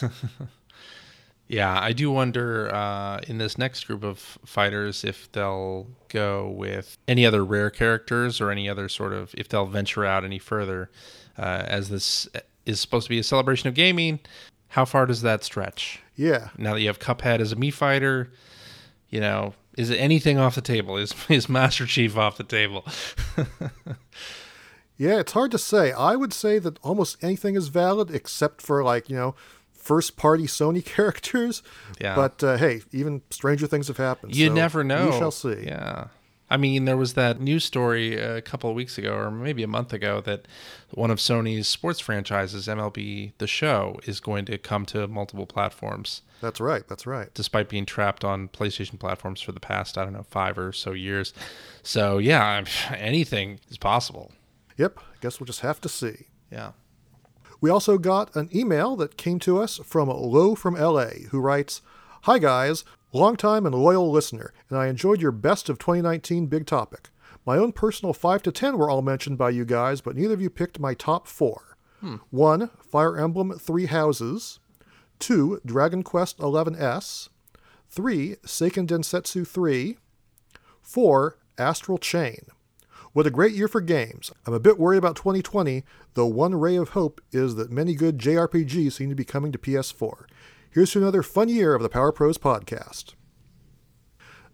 [1.48, 6.96] yeah, I do wonder uh, in this next group of fighters if they'll go with
[7.08, 10.88] any other rare characters or any other sort of, if they'll venture out any further
[11.36, 12.28] uh, as this
[12.64, 14.20] is supposed to be a celebration of gaming.
[14.68, 16.00] How far does that stretch?
[16.14, 16.50] Yeah.
[16.56, 18.30] Now that you have Cuphead as a Mii fighter,
[19.10, 20.96] you know, is anything off the table?
[20.96, 22.84] Is is Master Chief off the table?
[24.96, 25.92] yeah, it's hard to say.
[25.92, 29.34] I would say that almost anything is valid except for like you know
[29.72, 31.62] first party Sony characters.
[32.00, 32.14] Yeah.
[32.14, 34.34] But uh, hey, even stranger things have happened.
[34.34, 35.06] You so never know.
[35.06, 35.64] We shall see.
[35.64, 36.08] Yeah.
[36.48, 39.68] I mean, there was that news story a couple of weeks ago, or maybe a
[39.68, 40.46] month ago, that
[40.92, 46.22] one of Sony's sports franchises, MLB The Show, is going to come to multiple platforms.
[46.40, 46.86] That's right.
[46.86, 47.32] That's right.
[47.34, 50.92] Despite being trapped on PlayStation platforms for the past, I don't know, five or so
[50.92, 51.32] years.
[51.82, 52.64] So, yeah,
[52.96, 54.30] anything is possible.
[54.76, 54.98] Yep.
[54.98, 56.26] I guess we'll just have to see.
[56.52, 56.72] Yeah.
[57.60, 61.80] We also got an email that came to us from Low from LA, who writes
[62.22, 62.84] Hi, guys.
[63.16, 67.08] Longtime and loyal listener, and I enjoyed your best of 2019 big topic.
[67.46, 70.42] My own personal 5 to 10 were all mentioned by you guys, but neither of
[70.42, 71.78] you picked my top four.
[72.00, 72.16] Hmm.
[72.28, 72.68] 1.
[72.78, 74.60] Fire Emblem Three Houses.
[75.20, 75.62] 2.
[75.64, 77.30] Dragon Quest XI's.
[77.88, 78.36] 3.
[78.44, 79.96] Seiken Densetsu 3.
[80.82, 81.38] 4.
[81.56, 82.48] Astral Chain.
[83.14, 84.30] What a great year for games.
[84.46, 88.18] I'm a bit worried about 2020, though one ray of hope is that many good
[88.18, 90.26] JRPGs seem to be coming to PS4.
[90.76, 93.14] Here's to another fun year of the Power Pros podcast.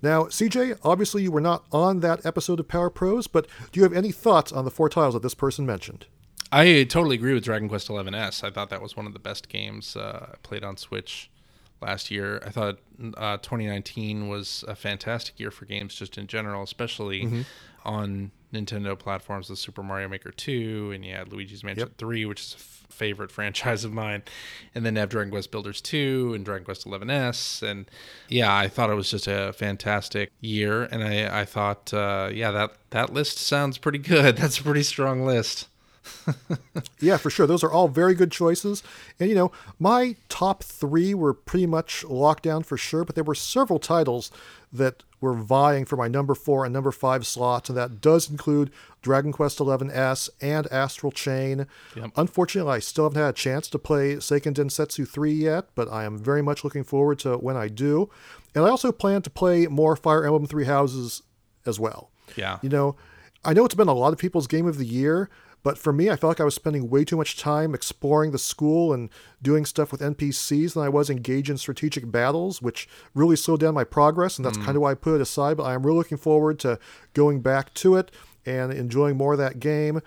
[0.00, 3.82] Now, CJ, obviously you were not on that episode of Power Pros, but do you
[3.82, 6.06] have any thoughts on the four tiles that this person mentioned?
[6.52, 8.44] I totally agree with Dragon Quest XI S.
[8.44, 11.28] I thought that was one of the best games uh, played on Switch
[11.82, 12.40] last year.
[12.44, 12.78] I thought
[13.16, 17.42] uh, 2019 was a fantastic year for games just in general, especially mm-hmm.
[17.84, 21.98] on Nintendo platforms with Super Mario Maker 2, and you had Luigi's Mansion yep.
[21.98, 24.22] 3, which is a f- favorite franchise of mine,
[24.74, 27.90] and then you have Dragon Quest Builders 2 and Dragon Quest 11S, and
[28.28, 32.50] yeah, I thought it was just a fantastic year, and I I thought uh, yeah
[32.50, 34.36] that that list sounds pretty good.
[34.38, 35.68] That's a pretty strong list.
[37.00, 37.46] yeah, for sure.
[37.46, 38.82] Those are all very good choices.
[39.18, 43.24] And, you know, my top three were pretty much locked down for sure, but there
[43.24, 44.30] were several titles
[44.72, 48.70] that were vying for my number four and number five slots, and that does include
[49.02, 51.66] Dragon Quest XI S and Astral Chain.
[51.94, 52.10] Yep.
[52.16, 56.04] Unfortunately, I still haven't had a chance to play Seiken Densetsu 3 yet, but I
[56.04, 58.10] am very much looking forward to when I do.
[58.54, 61.22] And I also plan to play more Fire Emblem Three Houses
[61.64, 62.10] as well.
[62.36, 62.58] Yeah.
[62.62, 62.96] You know,
[63.44, 65.30] I know it's been a lot of people's game of the year,
[65.62, 68.38] But for me, I felt like I was spending way too much time exploring the
[68.38, 73.36] school and doing stuff with NPCs than I was engaged in strategic battles, which really
[73.36, 74.38] slowed down my progress.
[74.38, 74.64] And that's mm.
[74.64, 75.56] kind of why I put it aside.
[75.56, 76.78] But I'm really looking forward to
[77.14, 78.10] going back to it
[78.44, 80.00] and enjoying more of that game.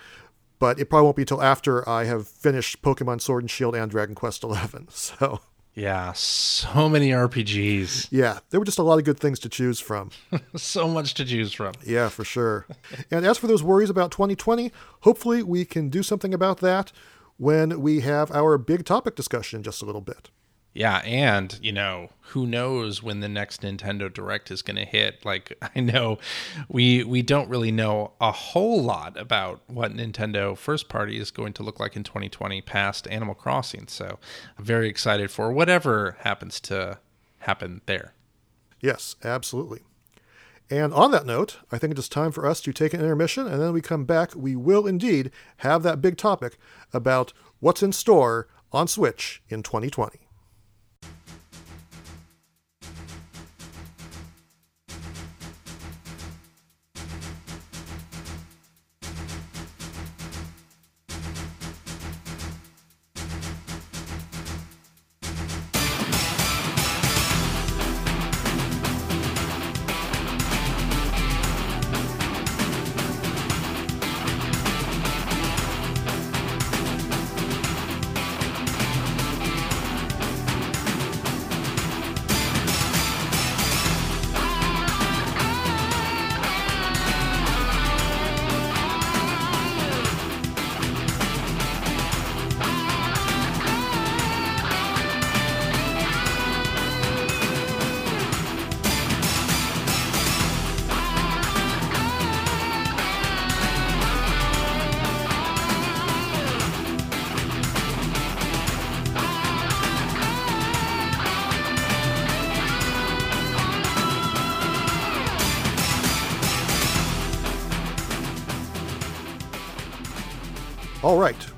[0.60, 3.90] But it probably won't be until after I have finished Pokemon Sword and Shield and
[3.92, 4.80] Dragon Quest XI.
[4.90, 5.40] So.
[5.76, 8.08] Yeah, so many RPGs.
[8.10, 10.10] Yeah, there were just a lot of good things to choose from.
[10.56, 11.74] so much to choose from.
[11.86, 12.66] Yeah, for sure.
[13.12, 16.94] and as for those worries about 2020, hopefully we can do something about that
[17.38, 20.30] when we have our big topic discussion in just a little bit.
[20.76, 25.24] Yeah, and you know, who knows when the next Nintendo Direct is going to hit?
[25.26, 26.20] Like I know
[26.68, 31.54] we we don't really know a whole lot about what Nintendo first party is going
[31.54, 33.88] to look like in 2020 past Animal Crossing.
[33.88, 34.20] So,
[34.60, 37.00] I'm very excited for whatever happens to
[37.40, 38.14] happen there.
[38.82, 39.80] Yes, absolutely.
[40.70, 43.48] And on that note, I think it is time for us to take an intermission
[43.48, 46.58] and then we come back, we will indeed have that big topic
[46.92, 50.25] about what's in store on Switch in 2020.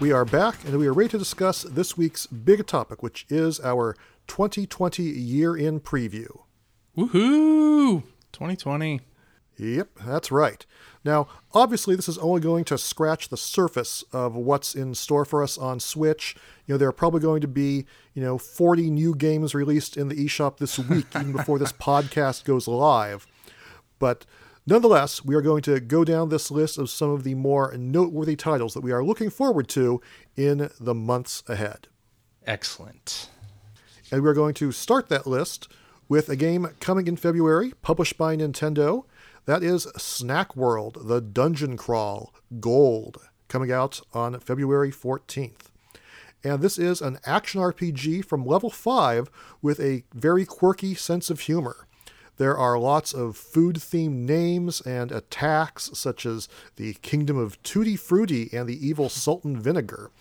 [0.07, 3.59] We are back and we are ready to discuss this week's big topic, which is
[3.59, 3.93] our
[4.27, 6.29] 2020 year in preview.
[6.95, 8.03] Woohoo!
[8.31, 9.01] 2020.
[9.57, 10.65] Yep, that's right.
[11.03, 15.43] Now, obviously, this is only going to scratch the surface of what's in store for
[15.43, 16.37] us on Switch.
[16.65, 20.07] You know, there are probably going to be, you know, 40 new games released in
[20.07, 23.27] the eShop this week, even before this podcast goes live.
[23.99, 24.25] But
[24.69, 28.35] Nonetheless, we are going to go down this list of some of the more noteworthy
[28.35, 30.01] titles that we are looking forward to
[30.35, 31.87] in the months ahead.
[32.45, 33.29] Excellent.
[34.11, 35.69] And we're going to start that list
[36.09, 39.05] with a game coming in February, published by Nintendo.
[39.45, 45.69] That is Snack World, the Dungeon Crawl Gold, coming out on February 14th.
[46.43, 49.29] And this is an action RPG from level 5
[49.61, 51.86] with a very quirky sense of humor.
[52.37, 57.95] There are lots of food themed names and attacks, such as the Kingdom of Tutti
[57.95, 60.11] Frutti and the Evil Sultan Vinegar.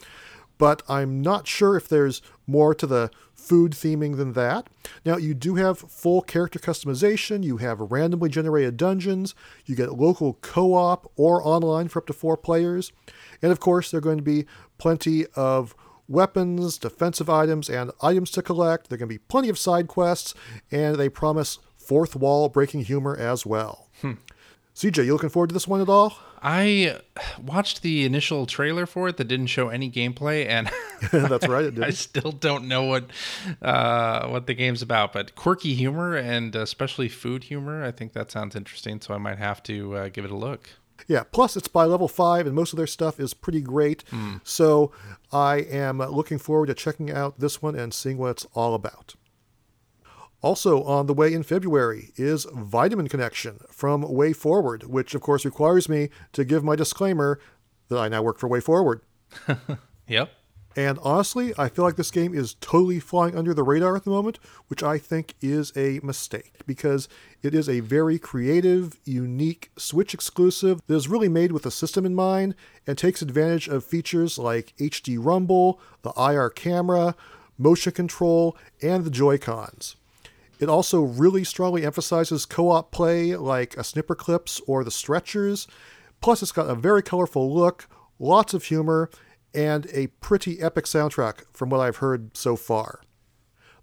[0.58, 4.68] But I'm not sure if there's more to the food theming than that.
[5.04, 9.34] Now, you do have full character customization, you have randomly generated dungeons,
[9.66, 12.92] you get local co op or online for up to four players,
[13.42, 14.46] and of course, there are going to be
[14.78, 15.74] plenty of
[16.08, 18.88] weapons, defensive items, and items to collect.
[18.88, 20.34] There are going to be plenty of side quests,
[20.70, 23.88] and they promise fourth wall breaking humor as well.
[24.00, 24.14] Hmm.
[24.74, 26.18] CJ, you looking forward to this one at all?
[26.42, 27.00] I
[27.42, 30.70] watched the initial trailer for it that didn't show any gameplay, and
[31.12, 31.76] that's right.
[31.82, 33.10] I still don't know what
[33.62, 35.12] uh, what the game's about.
[35.12, 39.00] But quirky humor and especially food humor, I think that sounds interesting.
[39.00, 40.68] So I might have to uh, give it a look.
[41.08, 41.24] Yeah.
[41.32, 44.04] Plus, it's by level five, and most of their stuff is pretty great.
[44.10, 44.40] Mm.
[44.44, 44.92] So
[45.32, 49.15] I am looking forward to checking out this one and seeing what it's all about.
[50.46, 55.88] Also on the way in February is Vitamin Connection from WayForward, which of course requires
[55.88, 57.40] me to give my disclaimer
[57.88, 59.00] that I now work for WayForward.
[60.06, 60.30] yep.
[60.76, 64.10] And honestly, I feel like this game is totally flying under the radar at the
[64.10, 67.08] moment, which I think is a mistake because
[67.42, 72.06] it is a very creative, unique Switch exclusive that is really made with the system
[72.06, 72.54] in mind
[72.86, 77.16] and takes advantage of features like HD Rumble, the IR camera,
[77.58, 79.96] motion control, and the Joy-Cons.
[80.58, 85.66] It also really strongly emphasizes co op play like a Snipperclips or the Stretchers.
[86.20, 87.88] Plus, it's got a very colorful look,
[88.18, 89.10] lots of humor,
[89.54, 93.00] and a pretty epic soundtrack from what I've heard so far.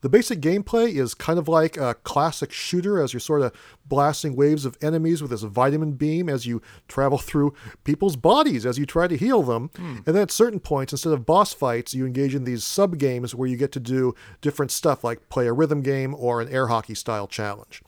[0.04, 3.54] The basic gameplay is kind of like a classic shooter as you're sort of
[3.86, 7.54] blasting waves of enemies with this vitamin beam as you travel through
[7.86, 9.70] people's bodies as you try to heal them.
[9.78, 9.96] Hmm.
[10.06, 13.34] And then at certain points, instead of boss fights, you engage in these sub games
[13.34, 16.68] where you get to do different stuff like play a rhythm game or an air
[16.68, 17.82] hockey style challenge.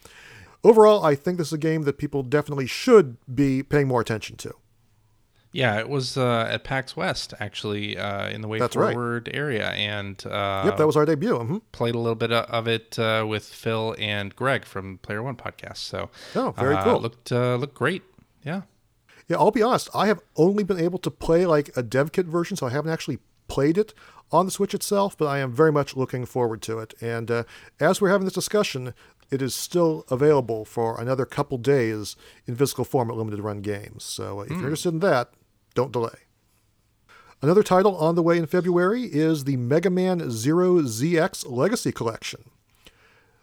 [0.64, 4.38] Overall, I think this is a game that people definitely should be paying more attention
[4.38, 4.54] to.
[5.56, 9.36] Yeah, it was uh, at PAX West actually uh, in the Way That's Forward right.
[9.36, 11.32] area, and uh, yep, that was our debut.
[11.32, 11.58] Mm-hmm.
[11.72, 15.78] Played a little bit of it uh, with Phil and Greg from Player One podcast.
[15.78, 17.00] So oh, very uh, cool.
[17.00, 18.04] Looked uh, looked great.
[18.44, 18.64] Yeah.
[19.30, 19.88] Yeah, I'll be honest.
[19.96, 22.92] I have only been able to play like a dev kit version, so I haven't
[22.92, 23.94] actually played it
[24.34, 25.18] on the Switch itself.
[25.18, 26.94] But I am very much looking forward to it.
[27.00, 27.46] And
[27.80, 28.94] as we're having this discussion,
[29.32, 34.04] it is still available for another couple days in physical form at limited run games.
[34.04, 34.50] So if mm.
[34.50, 34.66] you're hmm.
[34.66, 35.32] interested in that,
[35.76, 36.18] don't delay.
[37.42, 42.50] Another title on the way in February is the Mega Man Zero ZX Legacy Collection.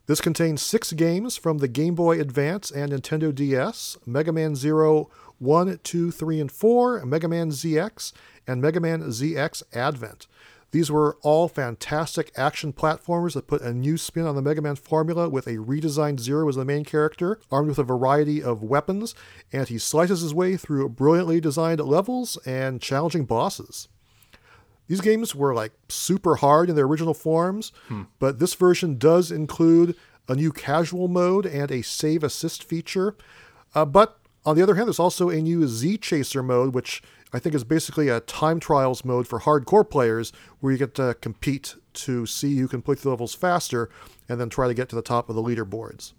[0.06, 5.08] This contains six games from the Game Boy Advance and Nintendo DS Mega Man Zero
[5.38, 8.12] 1, 2, 3, and 4, Mega Man ZX,
[8.46, 10.26] and Mega Man ZX Advent.
[10.72, 14.74] These were all fantastic action platformers that put a new spin on the Mega Man
[14.74, 19.14] formula with a redesigned Zero as the main character, armed with a variety of weapons,
[19.52, 23.88] and he slices his way through brilliantly designed levels and challenging bosses.
[24.88, 28.02] These games were like super hard in their original forms, hmm.
[28.18, 29.94] but this version does include
[30.26, 33.14] a new casual mode and a save assist feature.
[33.74, 37.38] Uh, but on the other hand, there's also a new Z Chaser mode, which I
[37.38, 41.76] think is basically a time trials mode for hardcore players where you get to compete
[41.94, 43.88] to see who can complete the levels faster
[44.28, 46.12] and then try to get to the top of the leaderboards.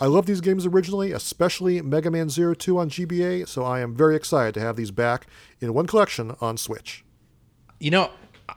[0.00, 3.96] I love these games originally, especially Mega Man Zero 2 on GBA, so I am
[3.96, 5.26] very excited to have these back
[5.60, 7.04] in one collection on Switch.
[7.80, 8.10] You know,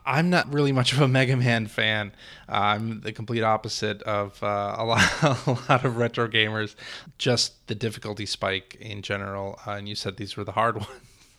[0.05, 2.11] I'm not really much of a Mega Man fan.
[2.47, 6.75] Uh, I'm the complete opposite of uh, a, lot, a lot of retro gamers.
[7.17, 9.59] Just the difficulty spike in general.
[9.65, 10.89] Uh, and you said these were the hard ones.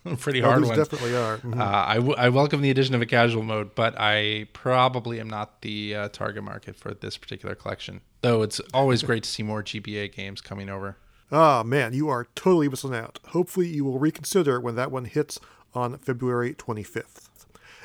[0.19, 0.77] pretty oh, hard ones.
[0.77, 1.39] Definitely are.
[1.39, 1.61] Mm-hmm.
[1.61, 5.29] Uh, I, w- I welcome the addition of a casual mode, but I probably am
[5.29, 8.01] not the uh, target market for this particular collection.
[8.23, 10.97] Though it's always great to see more GBA games coming over.
[11.31, 13.19] Ah, man, you are totally missing out.
[13.29, 15.41] Hopefully, you will reconsider when that one hits
[15.75, 17.29] on February 25th.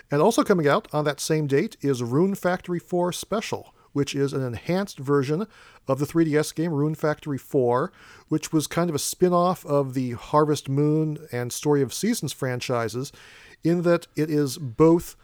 [0.10, 4.34] And also coming out on that same date is Rune Factory 4 Special, which is
[4.34, 5.48] an enhanced version
[5.88, 7.92] of the 3DS game Rune Factory 4,
[8.28, 12.34] which was kind of a spin off of the Harvest Moon and Story of Seasons
[12.34, 13.12] franchises,
[13.64, 15.16] in that it is both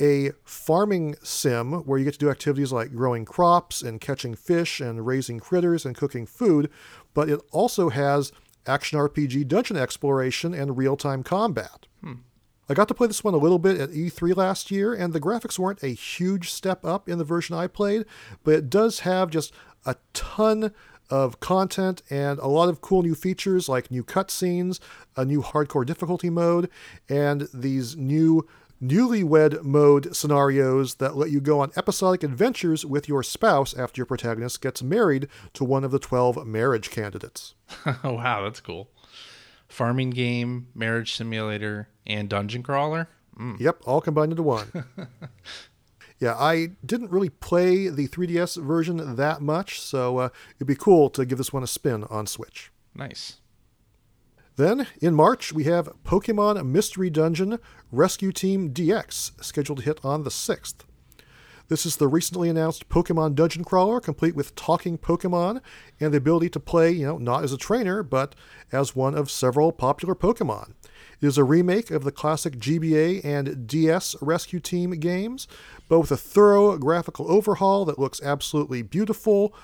[0.00, 4.80] a farming sim where you get to do activities like growing crops and catching fish
[4.80, 6.70] and raising critters and cooking food,
[7.14, 8.32] but it also has
[8.66, 11.86] action RPG dungeon exploration and real time combat.
[12.02, 12.12] Hmm.
[12.72, 15.20] I got to play this one a little bit at E3 last year, and the
[15.20, 18.06] graphics weren't a huge step up in the version I played,
[18.44, 19.52] but it does have just
[19.84, 20.72] a ton
[21.10, 24.80] of content and a lot of cool new features like new cutscenes,
[25.18, 26.70] a new hardcore difficulty mode,
[27.10, 28.48] and these new
[28.82, 34.06] newlywed mode scenarios that let you go on episodic adventures with your spouse after your
[34.06, 37.54] protagonist gets married to one of the 12 marriage candidates.
[38.02, 38.88] wow, that's cool
[39.72, 43.08] farming game, marriage simulator, and dungeon crawler.
[43.38, 43.58] Mm.
[43.60, 44.84] Yep, all combined into one.
[46.18, 51.10] yeah, I didn't really play the 3DS version that much, so uh, it'd be cool
[51.10, 52.70] to give this one a spin on Switch.
[52.94, 53.38] Nice.
[54.56, 57.58] Then, in March, we have Pokemon Mystery Dungeon
[57.90, 60.84] Rescue Team DX, scheduled to hit on the 6th.
[61.68, 65.62] This is the recently announced Pokemon Dungeon Crawler, complete with talking Pokemon
[65.98, 68.34] and the ability to play, you know, not as a trainer, but
[68.70, 70.74] as one of several popular Pokemon.
[71.22, 75.46] It is a remake of the classic GBA and DS Rescue Team games,
[75.88, 79.54] but with a thorough graphical overhaul that looks absolutely beautiful.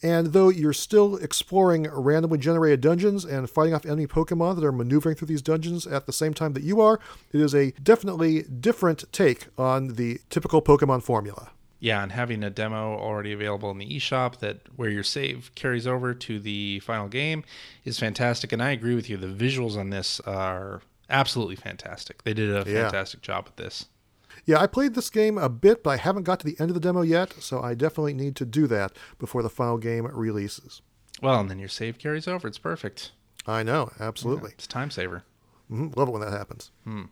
[0.00, 4.70] And though you're still exploring randomly generated dungeons and fighting off enemy Pokemon that are
[4.70, 7.00] maneuvering through these dungeons at the same time that you are,
[7.32, 11.50] it is a definitely different take on the typical Pokemon formula
[11.80, 15.86] yeah, and having a demo already available in the eShop that where your save carries
[15.86, 17.44] over to the final game
[17.84, 18.52] is fantastic.
[18.52, 19.16] And I agree with you.
[19.16, 22.22] The visuals on this are absolutely fantastic.
[22.24, 23.34] They did a fantastic yeah.
[23.34, 23.86] job with this.
[24.44, 26.74] Yeah, I played this game a bit, but I haven't got to the end of
[26.74, 30.80] the demo yet, so I definitely need to do that before the final game releases.
[31.20, 32.46] Well, and then your save carries over.
[32.46, 33.12] It's perfect.
[33.46, 34.50] I know, absolutely.
[34.50, 35.24] Yeah, it's time saver.
[35.70, 35.98] Mm-hmm.
[35.98, 36.70] Love it when that happens.
[36.84, 37.04] Hmm.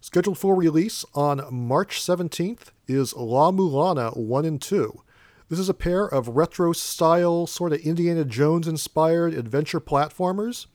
[0.00, 5.02] Scheduled for release on March 17th is La Mulana 1 and 2.
[5.50, 10.66] This is a pair of retro style, sort of Indiana Jones inspired adventure platformers.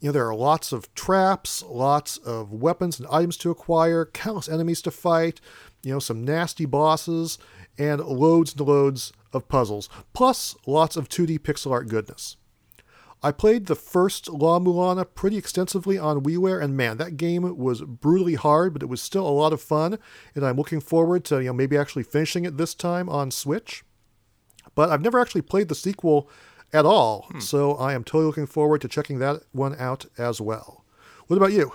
[0.00, 4.48] You know, there are lots of traps, lots of weapons and items to acquire, countless
[4.48, 5.40] enemies to fight,
[5.82, 7.38] you know, some nasty bosses,
[7.78, 12.36] and loads and loads of puzzles, plus lots of 2D pixel art goodness.
[13.22, 17.82] I played the first La Mulana pretty extensively on WiiWare, and man, that game was
[17.82, 19.98] brutally hard, but it was still a lot of fun,
[20.34, 23.84] and I'm looking forward to you know maybe actually finishing it this time on Switch.
[24.74, 26.30] But I've never actually played the sequel
[26.72, 27.40] at all, hmm.
[27.40, 30.84] so I am totally looking forward to checking that one out as well.
[31.26, 31.72] What about you?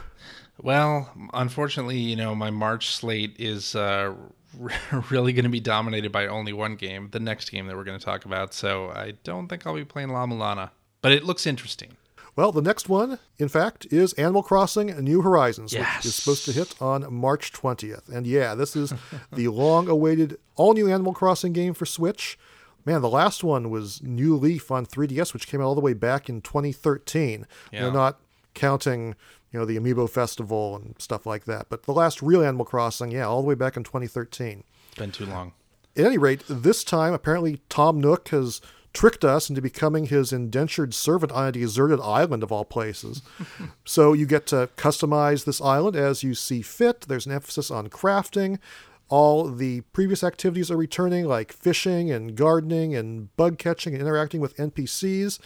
[0.61, 4.13] Well, unfortunately, you know, my March slate is uh,
[5.09, 7.99] really going to be dominated by only one game, the next game that we're going
[7.99, 8.53] to talk about.
[8.53, 10.71] So I don't think I'll be playing La Mulana,
[11.01, 11.97] but it looks interesting.
[12.35, 15.97] Well, the next one, in fact, is Animal Crossing New Horizons, yes.
[15.97, 18.09] which is supposed to hit on March 20th.
[18.09, 18.93] And yeah, this is
[19.31, 22.37] the long awaited all new Animal Crossing game for Switch.
[22.85, 25.93] Man, the last one was New Leaf on 3DS, which came out all the way
[25.93, 27.47] back in 2013.
[27.71, 27.81] Yeah.
[27.81, 28.19] They're not
[28.53, 29.15] counting
[29.55, 31.67] you know, the Amiibo Festival and stuff like that.
[31.69, 34.65] But the last real Animal Crossing, yeah, all the way back in 2013.
[34.97, 35.53] Been too long.
[35.95, 38.59] At any rate, this time, apparently Tom Nook has
[38.91, 43.21] tricked us into becoming his indentured servant on a deserted island of all places.
[43.85, 47.05] so you get to customize this island as you see fit.
[47.07, 48.59] There's an emphasis on crafting.
[49.07, 54.41] All the previous activities are returning, like fishing and gardening and bug catching and interacting
[54.41, 55.39] with NPCs.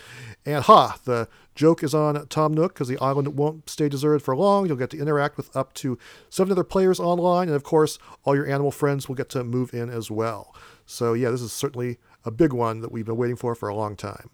[0.46, 4.36] And ha, the joke is on Tom Nook because the island won't stay deserted for
[4.36, 4.68] long.
[4.68, 5.98] You'll get to interact with up to
[6.30, 7.48] seven other players online.
[7.48, 10.56] And of course, all your animal friends will get to move in as well.
[10.86, 13.76] So, yeah, this is certainly a big one that we've been waiting for for a
[13.76, 14.30] long time.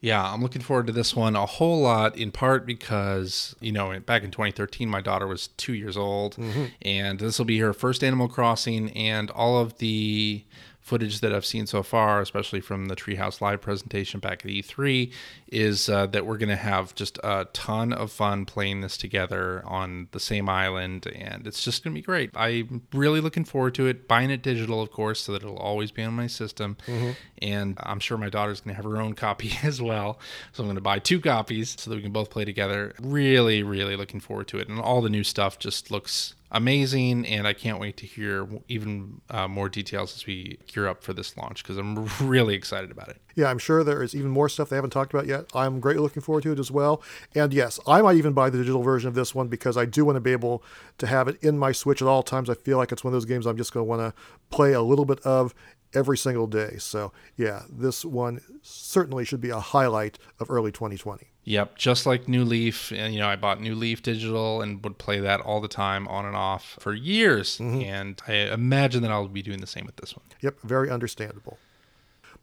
[0.00, 3.98] Yeah, I'm looking forward to this one a whole lot, in part because, you know,
[4.00, 6.66] back in 2013, my daughter was two years old, mm-hmm.
[6.82, 10.42] and this will be her first Animal Crossing, and all of the
[10.80, 15.12] footage that I've seen so far, especially from the Treehouse Live presentation back at E3,
[15.46, 19.62] is uh, that we're going to have just a ton of fun playing this together
[19.66, 22.30] on the same island, and it's just going to be great.
[22.34, 24.08] I'm really looking forward to it.
[24.08, 27.10] Buying it digital, of course, so that it'll always be on my system, mm-hmm.
[27.42, 30.18] And I'm sure my daughter's going to have her own copy as well.
[30.52, 32.94] So I'm going to buy two copies so that we can both play together.
[33.00, 37.46] Really, really looking forward to it, and all the new stuff just looks amazing, and
[37.46, 41.36] I can't wait to hear even uh, more details as we gear up for this
[41.36, 43.20] launch because I'm really excited about it.
[43.36, 45.46] Yeah, I'm sure there is even more stuff they haven't talked about yet.
[45.54, 47.02] I'm greatly looking forward to it as well.
[47.34, 50.04] And yes, I might even buy the digital version of this one because I do
[50.04, 50.62] want to be able
[50.98, 52.50] to have it in my Switch at all times.
[52.50, 54.20] I feel like it's one of those games I'm just going to want to
[54.50, 55.54] play a little bit of
[55.94, 56.76] every single day.
[56.78, 61.26] So, yeah, this one certainly should be a highlight of early 2020.
[61.44, 64.98] Yep, just like New Leaf, and you know, I bought New Leaf digital and would
[64.98, 67.58] play that all the time, on and off for years.
[67.58, 67.80] Mm-hmm.
[67.82, 70.24] And I imagine that I'll be doing the same with this one.
[70.42, 71.58] Yep, very understandable.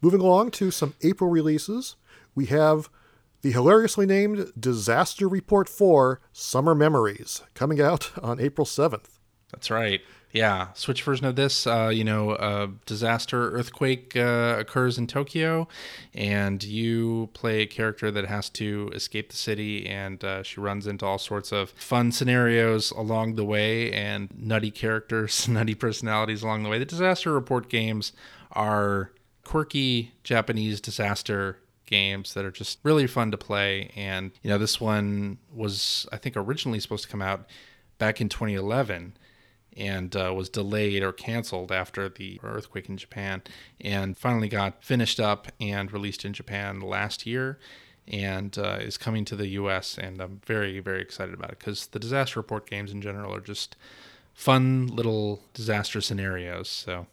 [0.02, 1.96] Moving along to some April releases,
[2.36, 2.90] we have
[3.42, 9.17] the hilariously named Disaster Report 4 Summer Memories coming out on April 7th.
[9.52, 10.02] That's right.
[10.34, 15.70] Yeah, Switch version of this, uh, you know, a disaster earthquake uh, occurs in Tokyo,
[16.14, 20.86] and you play a character that has to escape the city, and uh, she runs
[20.86, 26.64] into all sorts of fun scenarios along the way, and nutty characters, nutty personalities along
[26.64, 26.78] the way.
[26.78, 28.12] The disaster report games
[28.52, 29.12] are
[29.46, 34.82] quirky Japanese disaster games that are just really fun to play, and you know, this
[34.82, 37.48] one was, I think, originally supposed to come out
[37.98, 39.14] back in 2011
[39.78, 43.44] and uh, was delayed or canceled after the earthquake in Japan,
[43.80, 47.60] and finally got finished up and released in Japan last year,
[48.08, 49.98] and uh, is coming to the U.S.
[49.98, 53.42] And I'm very very excited about it because the disaster report games in general are
[53.42, 53.76] just
[54.34, 56.70] fun little disaster scenarios.
[56.70, 57.08] So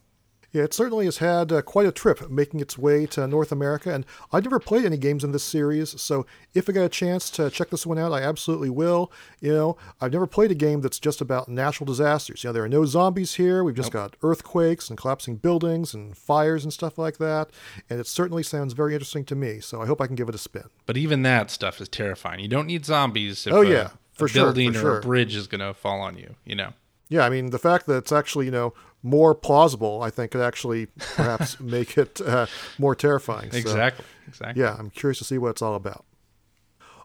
[0.55, 3.93] yeah, it certainly has had uh, quite a trip making its way to North America,
[3.93, 7.29] and I've never played any games in this series, so if I get a chance
[7.31, 9.11] to check this one out, I absolutely will.
[9.41, 12.45] You know, I've never played a game that's just about natural disasters.
[12.45, 13.65] You know, there are no zombies here.
[13.65, 14.13] We've just nope.
[14.13, 17.51] got earthquakes and collapsing buildings and fires and stuff like that,
[17.91, 19.59] and it certainly sounds very interesting to me.
[19.59, 20.69] So I hope I can give it a spin.
[20.87, 22.39] But even that stuff is terrifying.
[22.39, 23.45] You don't need zombies.
[23.45, 24.99] If oh yeah, a, for a sure, building for or sure.
[24.99, 26.37] a bridge is going to fall on you.
[26.45, 26.75] You know.
[27.09, 30.41] Yeah, I mean the fact that it's actually you know more plausible, I think, could
[30.41, 30.87] actually
[31.17, 32.47] perhaps make it uh,
[32.79, 33.51] more terrifying.
[33.53, 34.05] Exactly.
[34.27, 34.63] Exactly.
[34.63, 36.07] Yeah, I'm curious to see what it's all about.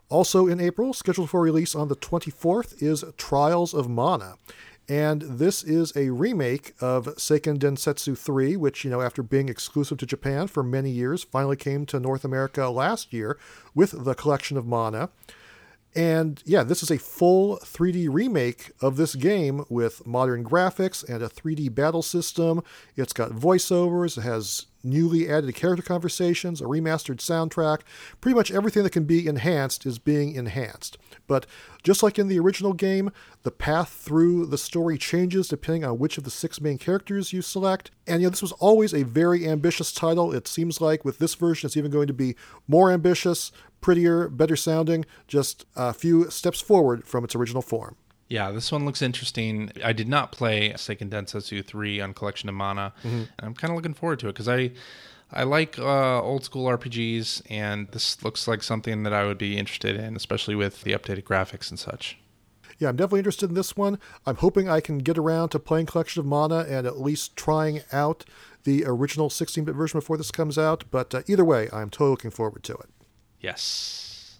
[0.08, 4.34] Also in April, scheduled for release on the 24th, is Trials of Mana.
[4.88, 9.98] And this is a remake of Seiken Densetsu 3, which, you know, after being exclusive
[9.98, 13.38] to Japan for many years, finally came to North America last year
[13.72, 15.10] with the collection of Mana.
[15.94, 21.22] And yeah, this is a full 3D remake of this game with modern graphics and
[21.22, 22.62] a 3D battle system.
[22.96, 27.80] It's got voiceovers, it has newly added character conversations, a remastered soundtrack.
[28.20, 30.96] Pretty much everything that can be enhanced is being enhanced.
[31.26, 31.46] But
[31.82, 33.10] just like in the original game,
[33.42, 37.42] the path through the story changes depending on which of the six main characters you
[37.42, 37.90] select.
[38.06, 40.32] And you know, this was always a very ambitious title.
[40.32, 42.36] It seems like with this version, it's even going to be
[42.66, 47.96] more ambitious, prettier, better sounding, just a few steps forward from its original form.
[48.28, 49.72] Yeah, this one looks interesting.
[49.84, 53.16] I did not play Seiken Densetsu 3 on Collection of Mana, mm-hmm.
[53.16, 54.70] and I'm kind of looking forward to it because I
[55.32, 59.56] I like uh, old school RPGs, and this looks like something that I would be
[59.56, 62.18] interested in, especially with the updated graphics and such.
[62.78, 63.98] Yeah, I'm definitely interested in this one.
[64.26, 67.82] I'm hoping I can get around to playing Collection of Mana and at least trying
[67.92, 68.24] out
[68.64, 72.10] the original 16 bit version before this comes out, but uh, either way, I'm totally
[72.10, 72.88] looking forward to it.
[73.40, 74.38] Yes.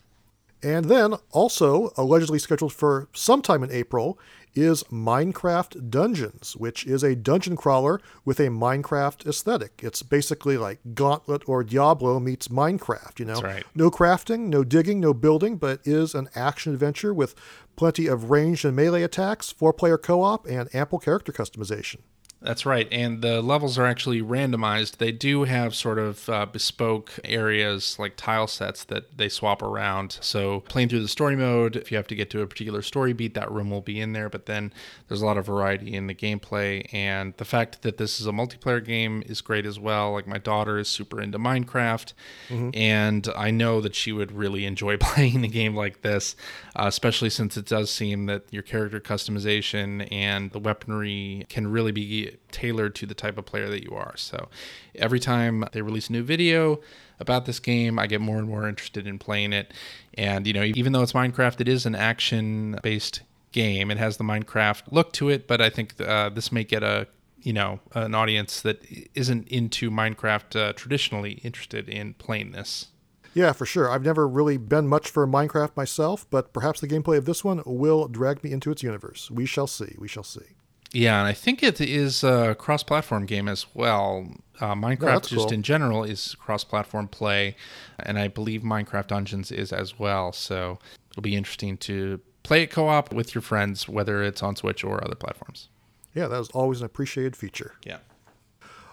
[0.63, 4.19] And then, also allegedly scheduled for sometime in April,
[4.55, 9.81] is Minecraft Dungeons, which is a dungeon crawler with a Minecraft aesthetic.
[9.83, 13.41] It's basically like Gauntlet or Diablo meets Minecraft, you know?
[13.41, 13.65] Right.
[13.75, 17.35] No crafting, no digging, no building, but is an action adventure with
[17.77, 21.99] plenty of ranged and melee attacks, four player co op, and ample character customization.
[22.43, 22.89] That's right.
[22.91, 24.97] And the levels are actually randomized.
[24.97, 30.17] They do have sort of uh, bespoke areas like tile sets that they swap around.
[30.23, 33.13] So, playing through the story mode, if you have to get to a particular story
[33.13, 34.31] beat, that room will be in there.
[34.31, 34.73] But then
[35.09, 36.89] there's a lot of variety in the gameplay.
[36.95, 40.13] And the fact that this is a multiplayer game is great as well.
[40.13, 42.15] Like, my daughter is super into Minecraft.
[42.49, 42.71] Mm-hmm.
[42.73, 46.37] And I know that she would really enjoy playing a game like this,
[46.75, 51.93] uh, especially since it does seem that your character customization and the weaponry can really
[51.93, 54.17] be tailored to the type of player that you are.
[54.17, 54.49] So
[54.95, 56.81] every time they release a new video
[57.19, 59.73] about this game, I get more and more interested in playing it.
[60.15, 63.23] And, you know, even though it's Minecraft, it is an action based
[63.53, 63.91] game.
[63.91, 67.07] It has the Minecraft look to it, but I think uh, this may get a
[67.43, 72.89] you know an audience that isn't into Minecraft uh, traditionally interested in playing this.
[73.33, 73.89] Yeah, for sure.
[73.89, 77.63] I've never really been much for Minecraft myself, but perhaps the gameplay of this one
[77.65, 79.31] will drag me into its universe.
[79.31, 79.95] We shall see.
[79.99, 80.57] We shall see.
[80.93, 84.29] Yeah, and I think it is a cross-platform game as well.
[84.61, 85.53] Uh, Minecraft, oh, just cool.
[85.53, 87.57] in general, is cross-platform play,
[87.99, 90.33] and I believe Minecraft Dungeons is as well.
[90.33, 90.79] So
[91.11, 95.03] it'll be interesting to play it co-op with your friends, whether it's on Switch or
[95.05, 95.69] other platforms.
[96.15, 97.75] Yeah, that was always an appreciated feature.
[97.85, 97.99] Yeah.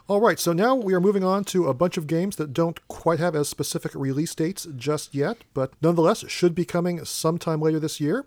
[0.08, 2.88] All right, so now we are moving on to a bunch of games that don't
[2.88, 7.80] quite have as specific release dates just yet, but nonetheless should be coming sometime later
[7.80, 8.26] this year.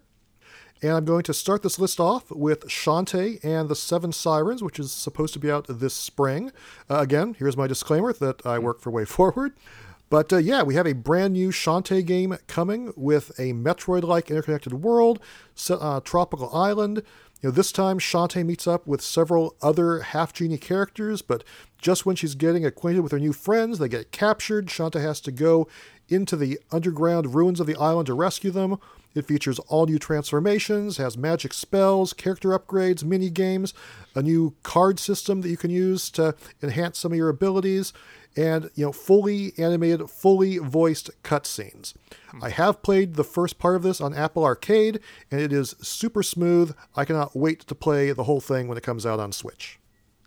[0.83, 4.79] And I'm going to start this list off with Shantae and the Seven Sirens, which
[4.79, 6.53] is supposed to be out this spring.
[6.89, 9.53] Uh, again, here's my disclaimer that I work for WayForward.
[10.11, 14.29] But uh, yeah, we have a brand new Shantae game coming with a Metroid like
[14.29, 15.21] interconnected world
[15.55, 17.05] set on a tropical island.
[17.41, 21.45] You know, this time Shantae meets up with several other half genie characters, but
[21.79, 24.67] just when she's getting acquainted with her new friends, they get captured.
[24.67, 25.69] Shantae has to go
[26.09, 28.79] into the underground ruins of the island to rescue them.
[29.15, 33.75] It features all new transformations, has magic spells, character upgrades, mini games,
[34.15, 37.93] a new card system that you can use to enhance some of your abilities,
[38.37, 41.95] and you know fully animated, fully voiced cutscenes.
[42.29, 42.45] Hmm.
[42.45, 45.01] I have played the first part of this on Apple Arcade,
[45.31, 46.75] and it is super smooth.
[46.95, 49.81] I cannot wait to play the whole thing when it comes out on Switch.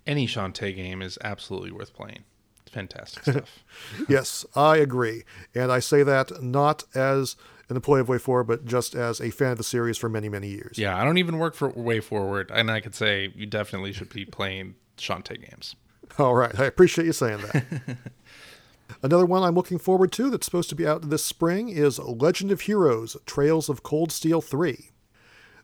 [0.05, 2.25] Any Shantae game is absolutely worth playing
[2.65, 3.63] It's fantastic stuff.
[4.09, 5.23] yes, I agree.
[5.55, 7.38] And I say that not as
[7.74, 10.47] an employee of WayForward, but just as a fan of the series for many, many
[10.47, 10.78] years.
[10.78, 14.09] Yeah, I don't even work for Way Forward, and I could say you definitely should
[14.09, 15.76] be playing Shantae games.
[16.19, 17.97] All right, I appreciate you saying that.
[19.01, 22.51] Another one I'm looking forward to that's supposed to be out this spring is Legend
[22.51, 24.91] of Heroes Trails of Cold Steel 3.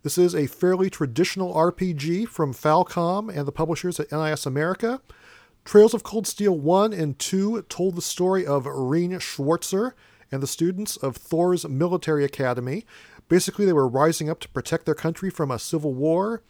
[0.01, 5.01] This is a fairly traditional RPG from Falcom and the publishers at NIS America.
[5.63, 9.93] Trails of Cold Steel 1 and 2 told the story of Rean Schwarzer
[10.31, 12.85] and the students of Thor's military academy.
[13.27, 16.41] Basically, they were rising up to protect their country from a civil war.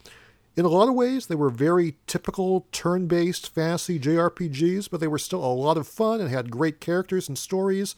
[0.56, 5.08] In a lot of ways, they were very typical turn based fantasy JRPGs, but they
[5.08, 7.96] were still a lot of fun and had great characters and stories.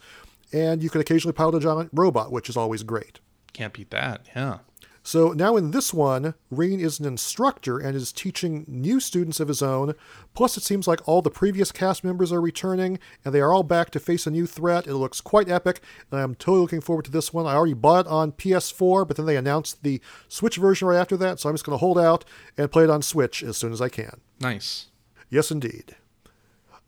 [0.52, 3.20] And you could occasionally pilot a giant robot, which is always great.
[3.52, 4.58] Can't beat that, yeah.
[5.02, 9.48] So now in this one, Rean is an instructor and is teaching new students of
[9.48, 9.94] his own.
[10.34, 13.64] Plus, it seems like all the previous cast members are returning and they are all
[13.64, 14.86] back to face a new threat.
[14.86, 15.80] It looks quite epic,
[16.10, 17.46] and I'm totally looking forward to this one.
[17.46, 21.16] I already bought it on PS4, but then they announced the Switch version right after
[21.16, 22.24] that, so I'm just going to hold out
[22.56, 24.20] and play it on Switch as soon as I can.
[24.40, 24.86] Nice.
[25.28, 25.96] Yes, indeed.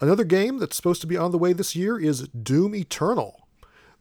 [0.00, 3.43] Another game that's supposed to be on the way this year is Doom Eternal.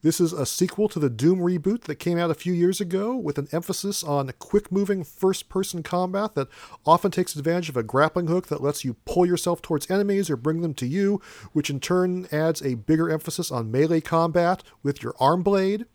[0.04, 3.16] This is a sequel to the Doom reboot that came out a few years ago
[3.16, 6.48] with an emphasis on quick moving first person combat that
[6.84, 10.36] often takes advantage of a grappling hook that lets you pull yourself towards enemies or
[10.36, 11.22] bring them to you,
[11.54, 15.86] which in turn adds a bigger emphasis on melee combat with your arm blade.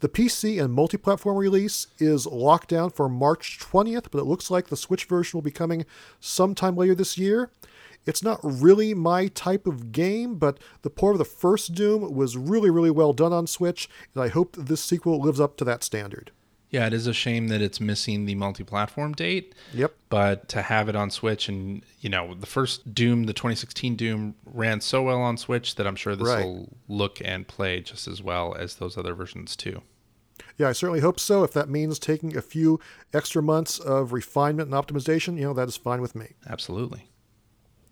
[0.00, 4.50] The PC and multi platform release is locked down for March 20th, but it looks
[4.50, 5.84] like the Switch version will be coming
[6.20, 7.50] sometime later this year.
[8.04, 12.36] It's not really my type of game, but the port of the first Doom was
[12.36, 15.64] really, really well done on Switch, and I hope that this sequel lives up to
[15.64, 16.32] that standard.
[16.72, 19.54] Yeah, it is a shame that it's missing the multi-platform date.
[19.74, 19.94] Yep.
[20.08, 24.34] But to have it on Switch and you know, the first Doom, the 2016 Doom
[24.46, 26.44] ran so well on Switch that I'm sure this right.
[26.44, 29.82] will look and play just as well as those other versions too.
[30.56, 31.44] Yeah, I certainly hope so.
[31.44, 32.80] If that means taking a few
[33.12, 36.32] extra months of refinement and optimization, you know, that is fine with me.
[36.48, 37.10] Absolutely.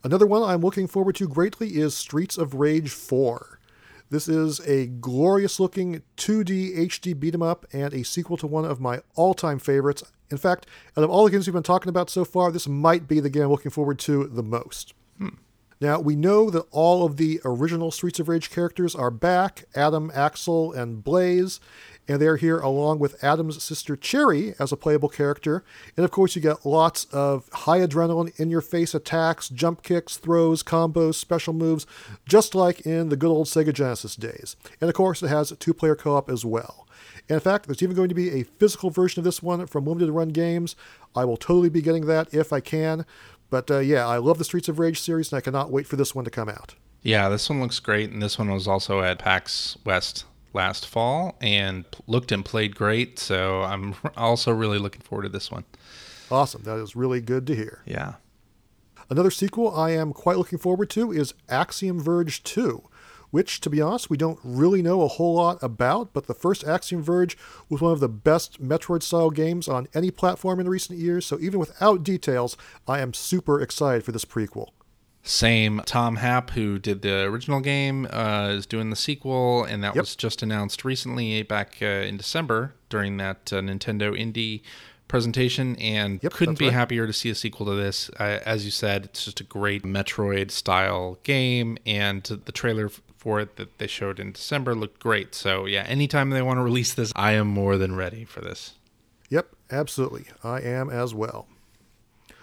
[0.03, 3.59] Another one I'm looking forward to greatly is Streets of Rage 4.
[4.09, 8.65] This is a glorious looking 2D HD beat 'em up and a sequel to one
[8.65, 10.03] of my all time favorites.
[10.31, 13.07] In fact, out of all the games we've been talking about so far, this might
[13.07, 14.95] be the game I'm looking forward to the most.
[15.19, 15.29] Hmm.
[15.83, 20.11] Now, we know that all of the original Streets of Rage characters are back Adam,
[20.15, 21.61] Axel, and Blaze,
[22.11, 25.63] and they're here along with Adam's sister Cherry as a playable character.
[25.97, 30.17] And of course, you get lots of high adrenaline, in your face attacks, jump kicks,
[30.17, 31.87] throws, combos, special moves,
[32.27, 34.57] just like in the good old Sega Genesis days.
[34.81, 36.89] And of course, it has two player co op as well.
[37.29, 39.85] And in fact, there's even going to be a physical version of this one from
[39.85, 40.75] Limited Run Games.
[41.15, 43.07] I will totally be getting that if I can.
[43.51, 45.95] But uh, yeah, I love the Streets of Rage series, and I cannot wait for
[45.95, 46.75] this one to come out.
[47.03, 51.37] Yeah, this one looks great, and this one was also at PAX West last fall
[51.41, 53.19] and looked and played great.
[53.19, 55.65] So I'm also really looking forward to this one.
[56.31, 56.63] Awesome.
[56.63, 57.83] That is really good to hear.
[57.85, 58.15] Yeah.
[59.09, 62.89] Another sequel I am quite looking forward to is Axiom Verge 2,
[63.33, 66.63] which, to be honest, we don't really know a whole lot about, but the first
[66.63, 67.37] Axiom Verge
[67.69, 71.41] was one of the best Metroid style games on any platform in recent years, so
[71.41, 74.69] even without details, I am super excited for this prequel.
[75.23, 75.83] Same.
[75.85, 80.03] Tom Happ, who did the original game, uh, is doing the sequel, and that yep.
[80.03, 84.63] was just announced recently back uh, in December during that uh, Nintendo Indie
[85.09, 85.77] presentation.
[85.77, 86.75] And yep, couldn't be right.
[86.75, 88.09] happier to see a sequel to this.
[88.19, 92.91] as you said, it's just a great Metroid style game, and the trailer
[93.21, 95.35] for it that they showed in December looked great.
[95.35, 98.75] So yeah, anytime they want to release this, I am more than ready for this.
[99.29, 100.25] Yep, absolutely.
[100.43, 101.47] I am as well.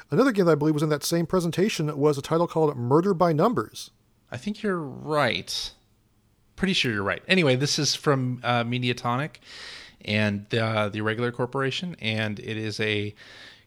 [0.09, 3.13] Another game that I believe was in that same presentation was a title called Murder
[3.13, 3.91] by Numbers.
[4.31, 5.71] I think you're right.
[6.55, 7.21] Pretty sure you're right.
[7.27, 9.35] Anyway, this is from uh, Mediatonic
[10.05, 13.13] and uh, the Irregular Corporation, and it is a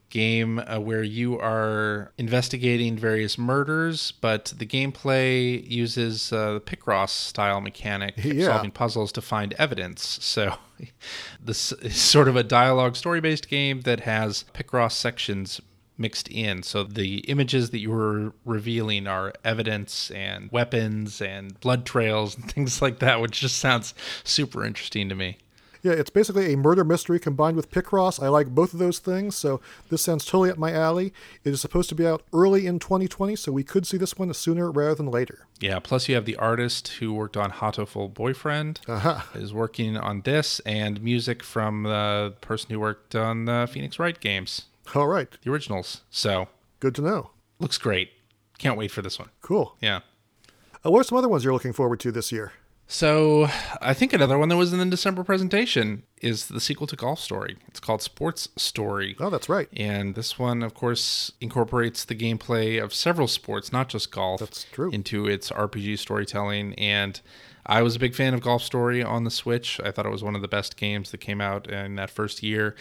[0.08, 7.10] game uh, where you are investigating various murders, but the gameplay uses uh, the Picross
[7.10, 8.46] style mechanic, yeah.
[8.46, 10.18] solving puzzles to find evidence.
[10.20, 10.56] So,
[11.42, 15.60] this is sort of a dialogue story based game that has Picross sections
[16.00, 16.62] mixed in.
[16.62, 22.50] So the images that you were revealing are evidence and weapons and blood trails and
[22.52, 23.94] things like that, which just sounds
[24.24, 25.36] super interesting to me.
[25.82, 28.22] Yeah, it's basically a murder mystery combined with Picross.
[28.22, 31.14] I like both of those things, so this sounds totally up my alley.
[31.42, 34.32] It is supposed to be out early in 2020, so we could see this one
[34.34, 35.46] sooner rather than later.
[35.58, 39.22] Yeah, plus you have the artist who worked on Hatoful Boyfriend uh-huh.
[39.34, 44.20] is working on this, and music from the person who worked on the Phoenix Wright
[44.20, 44.66] games.
[44.94, 45.28] All right.
[45.42, 46.02] The originals.
[46.10, 46.48] So
[46.80, 47.30] good to know.
[47.58, 48.10] Looks great.
[48.58, 49.30] Can't wait for this one.
[49.40, 49.76] Cool.
[49.80, 50.00] Yeah.
[50.84, 52.52] Uh, what are some other ones you're looking forward to this year?
[52.92, 53.46] So,
[53.80, 57.20] I think another one that was in the December presentation is the sequel to Golf
[57.20, 57.56] Story.
[57.68, 59.14] It's called Sports Story.
[59.20, 59.68] Oh, that's right.
[59.76, 64.40] And this one, of course, incorporates the gameplay of several sports, not just golf.
[64.40, 64.90] That's true.
[64.90, 66.74] Into its RPG storytelling.
[66.74, 67.20] And
[67.66, 69.80] I was a big fan of Golf Story on the Switch.
[69.84, 72.42] I thought it was one of the best games that came out in that first
[72.42, 72.74] year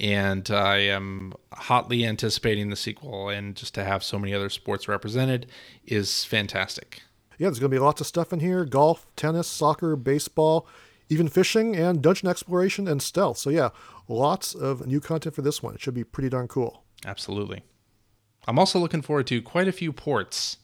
[0.00, 3.28] and I am hotly anticipating the sequel.
[3.28, 5.46] And just to have so many other sports represented
[5.84, 7.02] is fantastic.
[7.38, 10.66] Yeah, there's going to be lots of stuff in here: golf, tennis, soccer, baseball,
[11.08, 13.38] even fishing and dungeon exploration and stealth.
[13.38, 13.70] So yeah,
[14.08, 15.74] lots of new content for this one.
[15.74, 16.84] It should be pretty darn cool.
[17.04, 17.62] Absolutely.
[18.46, 20.56] I'm also looking forward to quite a few ports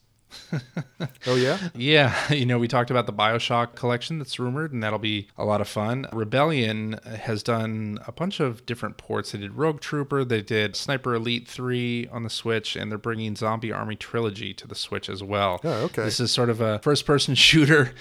[1.26, 1.58] oh yeah?
[1.74, 2.14] Yeah.
[2.36, 5.60] You know we talked about the bioshock collection that's rumored and that'll be a lot
[5.60, 6.06] of fun.
[6.12, 9.32] Rebellion has done a bunch of different ports.
[9.32, 13.36] They did rogue trooper they did sniper elite 3 on the switch and they're bringing
[13.36, 15.60] zombie army trilogy to the switch as well.
[15.64, 16.04] Oh, okay.
[16.04, 17.92] This is sort of a first person shooter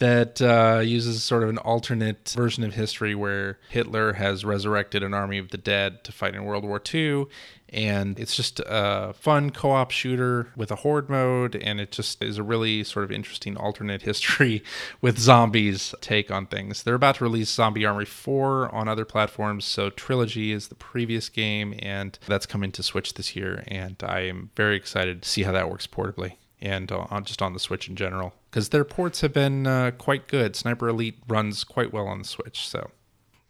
[0.00, 5.12] that uh, uses sort of an alternate version of history where Hitler has resurrected an
[5.12, 7.26] army of the dead to fight in World War II.
[7.68, 11.54] And it's just a fun co op shooter with a horde mode.
[11.54, 14.64] And it just is a really sort of interesting alternate history
[15.02, 16.82] with zombies take on things.
[16.82, 19.66] They're about to release Zombie Army 4 on other platforms.
[19.66, 23.64] So Trilogy is the previous game, and that's coming to Switch this year.
[23.68, 27.42] And I am very excited to see how that works portably and uh, on just
[27.42, 30.56] on the Switch in general because their ports have been uh, quite good.
[30.56, 32.90] Sniper Elite runs quite well on the Switch, so.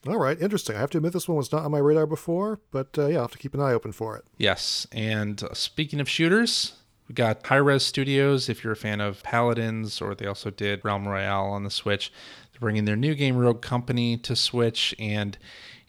[0.06, 0.76] All right, interesting.
[0.76, 3.16] I have to admit this one was not on my radar before, but uh, yeah,
[3.16, 4.24] I'll have to keep an eye open for it.
[4.38, 6.72] Yes, and uh, speaking of shooters,
[7.06, 8.48] we got Hi-Rez Studios.
[8.48, 12.10] If you're a fan of Paladins, or they also did Realm Royale on the Switch,
[12.52, 15.36] they're bringing their new game Rogue Company to Switch, and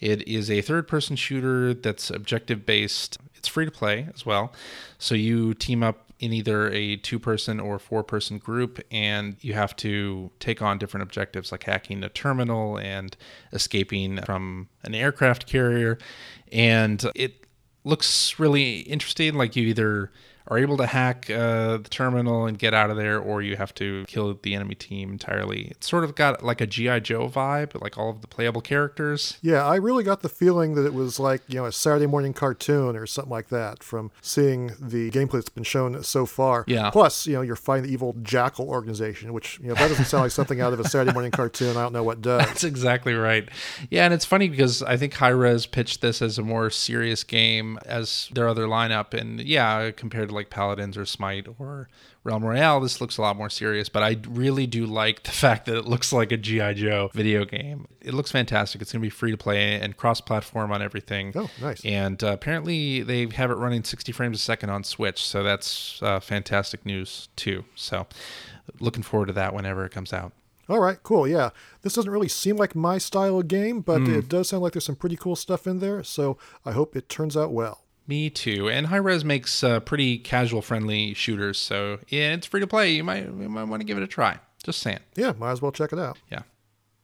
[0.01, 3.17] it is a third-person shooter that's objective-based.
[3.35, 4.51] It's free to play as well,
[4.97, 9.53] so you team up in either a two person or four person group, and you
[9.53, 13.17] have to take on different objectives like hacking a terminal and
[13.51, 15.97] escaping from an aircraft carrier.
[16.51, 17.47] And it
[17.83, 19.33] looks really interesting.
[19.33, 20.11] Like you either
[20.47, 23.73] are able to hack uh, the terminal and get out of there, or you have
[23.75, 25.67] to kill the enemy team entirely.
[25.71, 29.37] It's sort of got like a GI Joe vibe, like all of the playable characters.
[29.41, 32.33] Yeah, I really got the feeling that it was like you know a Saturday morning
[32.33, 36.63] cartoon or something like that from seeing the gameplay that's been shown so far.
[36.67, 36.89] Yeah.
[36.89, 40.23] Plus, you know, you're fighting the evil Jackal organization, which you know that doesn't sound
[40.23, 41.77] like something out of a Saturday morning cartoon.
[41.77, 42.45] I don't know what does.
[42.45, 43.47] That's exactly right.
[43.89, 47.79] Yeah, and it's funny because I think Hi-Rez pitched this as a more serious game
[47.85, 51.89] as their other lineup, and yeah, compared like Paladins or Smite or
[52.23, 53.89] Realm Royale, this looks a lot more serious.
[53.89, 57.45] But I really do like the fact that it looks like a GI Joe video
[57.45, 57.87] game.
[58.01, 58.81] It looks fantastic.
[58.81, 61.33] It's going to be free to play and cross-platform on everything.
[61.35, 61.83] Oh, nice!
[61.85, 66.01] And uh, apparently they have it running 60 frames a second on Switch, so that's
[66.01, 67.65] uh, fantastic news too.
[67.75, 68.07] So
[68.79, 70.33] looking forward to that whenever it comes out.
[70.69, 71.27] All right, cool.
[71.27, 71.49] Yeah.
[71.81, 74.17] This doesn't really seem like my style of game, but mm.
[74.17, 76.01] it does sound like there's some pretty cool stuff in there.
[76.01, 77.83] So I hope it turns out well.
[78.11, 78.69] Me too.
[78.69, 81.57] And Hi-Rez makes uh, pretty casual friendly shooters.
[81.57, 82.91] So yeah, it's free to play.
[82.91, 84.37] You might, you might want to give it a try.
[84.65, 84.99] Just saying.
[85.15, 86.17] Yeah, might as well check it out.
[86.29, 86.41] Yeah.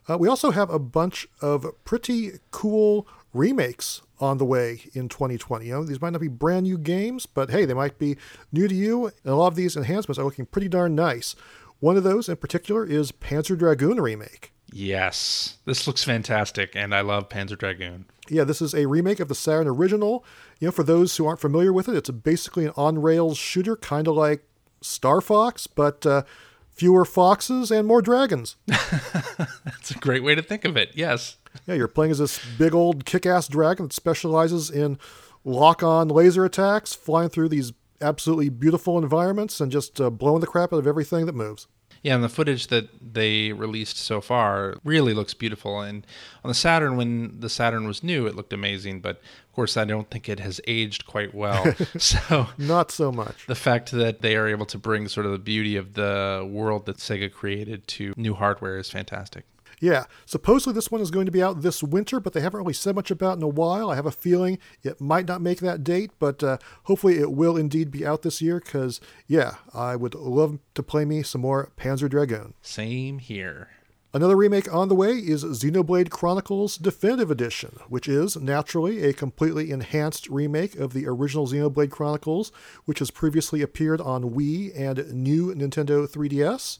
[0.10, 5.68] Uh, we also have a bunch of pretty cool remakes on the way in 2020.
[5.68, 8.18] You know, these might not be brand new games, but hey, they might be
[8.52, 9.06] new to you.
[9.06, 11.38] And a lot of these enhancements are looking pretty darn nice.
[11.80, 14.52] One of those in particular is Panzer Dragoon remake.
[14.72, 18.06] Yes, this looks fantastic, and I love Panzer Dragoon.
[18.30, 20.26] Yeah, this is a remake of the Saturn original.
[20.60, 23.76] You know, for those who aren't familiar with it, it's basically an on rails shooter,
[23.78, 24.44] kind of like
[24.82, 26.24] Star Fox, but uh,
[26.70, 28.56] fewer foxes and more dragons.
[28.68, 30.92] That's a great way to think of it.
[30.94, 31.38] Yes.
[31.66, 35.00] Yeah, you're playing as this big old kick ass dragon that specializes in
[35.44, 40.48] lock on laser attacks, flying through these absolutely beautiful environments and just uh, blowing the
[40.48, 41.68] crap out of everything that moves.
[42.04, 45.82] Yeah, and the footage that they released so far really looks beautiful.
[45.82, 46.06] And
[46.44, 49.02] on the Saturn, when the Saturn was new, it looked amazing.
[49.02, 51.74] But of course, I don't think it has aged quite well.
[51.98, 53.48] so not so much.
[53.48, 56.86] The fact that they are able to bring sort of the beauty of the world
[56.86, 59.46] that Sega created to new hardware is fantastic.
[59.80, 62.74] Yeah, supposedly this one is going to be out this winter, but they haven't really
[62.74, 63.92] said much about in a while.
[63.92, 67.56] I have a feeling it might not make that date, but uh, hopefully it will
[67.56, 71.72] indeed be out this year because, yeah, I would love to play me some more
[71.78, 72.56] Panzer Dragoon.
[72.62, 73.70] Same here.
[74.14, 79.70] Another remake on the way is Xenoblade Chronicles Definitive Edition, which is naturally a completely
[79.70, 82.52] enhanced remake of the original Xenoblade Chronicles,
[82.86, 86.80] which has previously appeared on Wii and new Nintendo 3DS.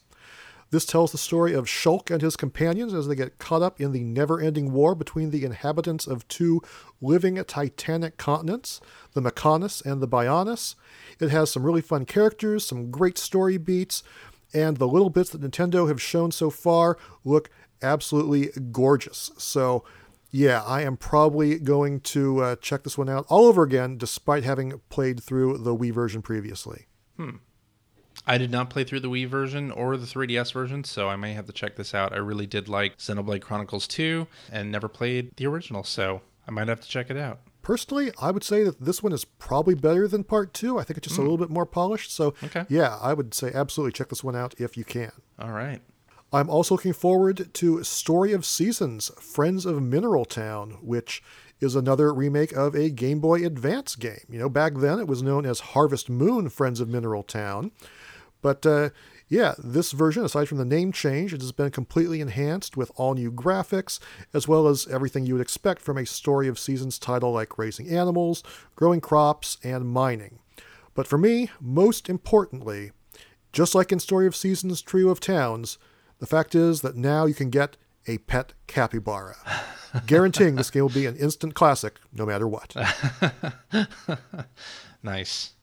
[0.70, 3.94] This tells the story of Shulk and his companions as they get caught up in
[3.94, 6.62] the never ending war between the inhabitants of two
[7.02, 8.82] living titanic continents,
[9.14, 10.76] the Mechonis and the Bionis.
[11.20, 14.04] It has some really fun characters, some great story beats,
[14.54, 17.50] and the little bits that Nintendo have shown so far look
[17.82, 19.32] absolutely gorgeous.
[19.38, 19.86] So,
[20.32, 24.44] yeah, I am probably going to uh, check this one out all over again, despite
[24.44, 26.88] having played through the Wii version previously.
[27.16, 27.38] Hmm.
[28.28, 31.34] I did not play through the Wii version or the 3DS version, so I may
[31.34, 32.12] have to check this out.
[32.12, 36.68] I really did like Xenoblade Chronicles 2 and never played the original, so I might
[36.68, 37.40] have to check it out.
[37.62, 40.78] Personally, I would say that this one is probably better than part two.
[40.78, 41.20] I think it's just mm.
[41.20, 41.32] a hmm.
[41.32, 42.14] little bit more polished.
[42.14, 42.66] So, okay.
[42.70, 45.12] yeah, I would say absolutely check this one out if you can.
[45.40, 45.82] All right.
[46.32, 51.24] I'm also looking forward to Story of Seasons Friends of Mineral Town, which
[51.60, 54.26] is another remake of a Game Boy Advance game.
[54.30, 57.72] You know, back then it was known as Harvest Moon Friends of Mineral Town.
[58.42, 58.90] But uh,
[59.28, 63.14] yeah, this version, aside from the name change, it has been completely enhanced with all
[63.14, 64.00] new graphics,
[64.34, 67.90] as well as everything you would expect from a Story of Seasons title like raising
[67.90, 68.44] animals,
[68.76, 70.40] growing crops, and mining.
[70.94, 72.92] But for me, most importantly,
[73.52, 75.78] just like in Story of Seasons Trio of Towns,
[76.20, 77.78] The fact is that now you can get
[78.08, 79.36] a pet capybara,
[80.08, 82.76] guaranteeing this game will be an instant classic no matter what.
[85.04, 85.54] nice.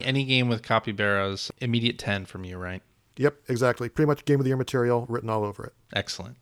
[0.00, 2.82] Any game with capybaras, immediate 10 from you, right?
[3.16, 3.88] Yep, exactly.
[3.88, 5.72] Pretty much game of the year material written all over it.
[5.92, 6.36] Excellent.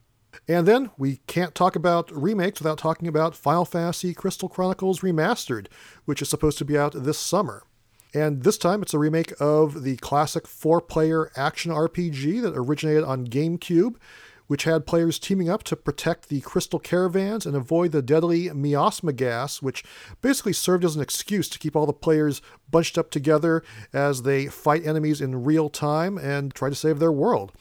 [0.48, 5.66] And then we can't talk about remakes without talking about Final Fantasy Crystal Chronicles Remastered,
[6.06, 7.64] which is supposed to be out this summer.
[8.14, 13.04] And this time it's a remake of the classic four player action RPG that originated
[13.04, 13.96] on GameCube,
[14.46, 19.12] which had players teaming up to protect the crystal caravans and avoid the deadly miasma
[19.12, 19.84] gas, which
[20.20, 23.62] basically served as an excuse to keep all the players bunched up together
[23.92, 27.52] as they fight enemies in real time and try to save their world.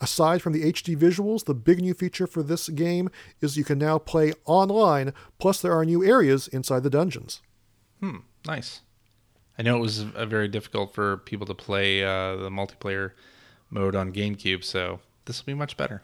[0.00, 3.08] Aside from the HD visuals, the big new feature for this game
[3.40, 7.40] is you can now play online, plus there are new areas inside the dungeons.
[8.00, 8.80] Hmm, nice.
[9.56, 13.12] I know it was very difficult for people to play uh, the multiplayer
[13.70, 16.02] mode on GameCube, so this will be much better.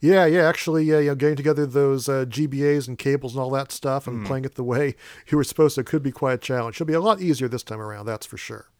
[0.00, 0.48] Yeah, yeah.
[0.48, 4.06] Actually, yeah, you know, getting together those uh, GBAs and cables and all that stuff,
[4.06, 4.26] and mm.
[4.26, 4.94] playing it the way
[5.28, 6.76] you were supposed to could be quite a challenge.
[6.76, 8.70] It'll be a lot easier this time around, that's for sure.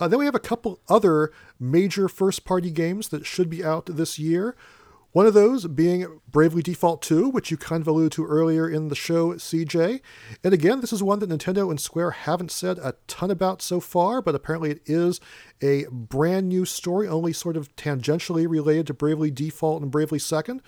[0.00, 1.30] Uh, then we have a couple other
[1.60, 4.56] major first-party games that should be out this year.
[5.14, 8.88] One of those being Bravely Default 2, which you kind of alluded to earlier in
[8.88, 10.00] the show, CJ.
[10.42, 13.78] And again, this is one that Nintendo and Square haven't said a ton about so
[13.78, 15.20] far, but apparently it is
[15.62, 20.60] a brand new story, only sort of tangentially related to Bravely Default and Bravely Second.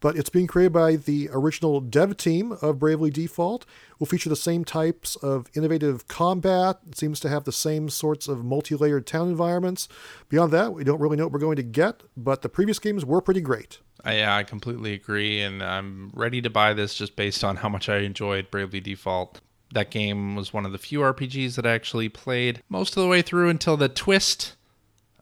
[0.00, 3.64] But it's being created by the original dev team of Bravely Default.
[4.02, 6.80] Will feature the same types of innovative combat.
[6.88, 9.86] It seems to have the same sorts of multi-layered town environments.
[10.28, 13.04] Beyond that, we don't really know what we're going to get, but the previous games
[13.04, 13.78] were pretty great.
[14.04, 17.88] Yeah, I completely agree, and I'm ready to buy this just based on how much
[17.88, 19.40] I enjoyed Bravely Default.
[19.72, 23.08] That game was one of the few RPGs that I actually played most of the
[23.08, 24.56] way through until the twist,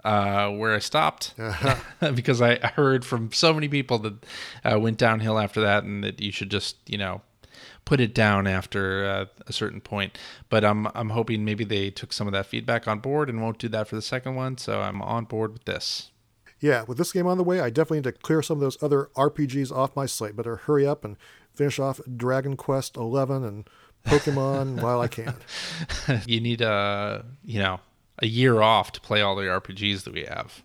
[0.04, 2.12] uh, where I stopped, uh-huh.
[2.14, 4.24] because I heard from so many people that
[4.64, 7.20] uh, went downhill after that, and that you should just, you know,
[7.90, 10.16] put it down after uh, a certain point.
[10.48, 13.58] But I'm I'm hoping maybe they took some of that feedback on board and won't
[13.58, 14.58] do that for the second one.
[14.58, 16.12] So I'm on board with this
[16.60, 18.80] yeah, with this game on the way, I definitely need to clear some of those
[18.82, 20.36] other RPGs off my slate.
[20.36, 21.16] Better hurry up and
[21.54, 23.68] finish off Dragon Quest XI and
[24.06, 25.34] Pokemon while I can.
[26.26, 27.80] You need a, you know,
[28.18, 30.62] a year off to play all the RPGs that we have.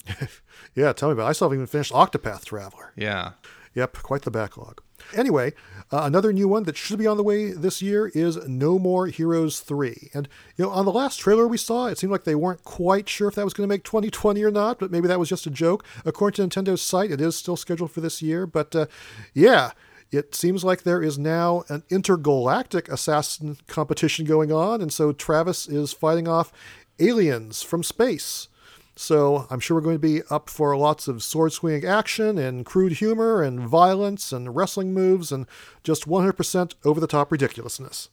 [0.76, 1.30] yeah, tell me about it.
[1.30, 2.92] I still haven't even finished Octopath Traveler.
[2.98, 3.32] Yeah.
[3.74, 4.82] Yep, quite the backlog.
[5.14, 5.54] Anyway,
[5.92, 9.08] uh, another new one that should be on the way this year is No More
[9.08, 10.10] Heroes 3.
[10.14, 10.28] And,
[10.58, 13.28] you know, on the last trailer we saw, it seemed like they weren't quite sure
[13.28, 15.52] if that was going to make 2020 or not, but maybe that was just a
[15.52, 15.86] joke.
[16.06, 18.48] According to Nintendo's site, it is still scheduled for this year.
[18.48, 18.88] But, uh,
[19.34, 19.72] yeah,
[20.12, 24.82] it seems like there is now an intergalactic assassin competition going on.
[24.82, 26.52] And so Travis is fighting off
[27.00, 28.48] aliens from space.
[28.96, 32.66] So I'm sure we're going to be up for lots of sword swinging action and
[32.66, 35.46] crude humor and violence and wrestling moves and
[35.84, 38.10] just 100% over the top ridiculousness.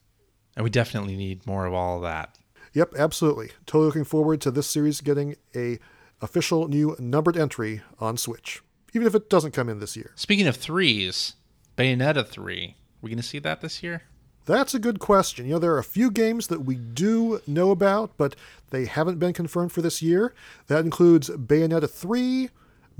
[0.57, 2.37] And we definitely need more of all of that.
[2.75, 3.51] Yep, absolutely.
[3.67, 5.79] Totally looking forward to this series getting a
[6.21, 8.61] official new numbered entry on Switch,
[8.93, 10.13] even if it doesn't come in this year.
[10.15, 11.35] Speaking of threes,
[11.77, 12.77] Bayonetta 3.
[13.01, 14.03] We going to see that this year?
[14.45, 15.47] That's a good question.
[15.47, 18.35] You know, there are a few games that we do know about, but
[18.71, 20.35] they haven't been confirmed for this year.
[20.67, 22.51] That includes Bayonetta 3,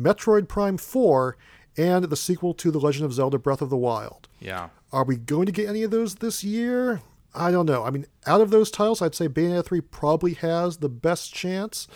[0.01, 1.37] Metroid Prime 4,
[1.77, 4.29] and the sequel to The Legend of Zelda Breath of the Wild.
[4.41, 4.69] Yeah.
[4.93, 7.01] Are we going to get any of those this year?
[7.35, 7.83] I don't know.
[7.85, 11.89] I mean, out of those titles, I'd say Bayonetta 3 probably has the best chance.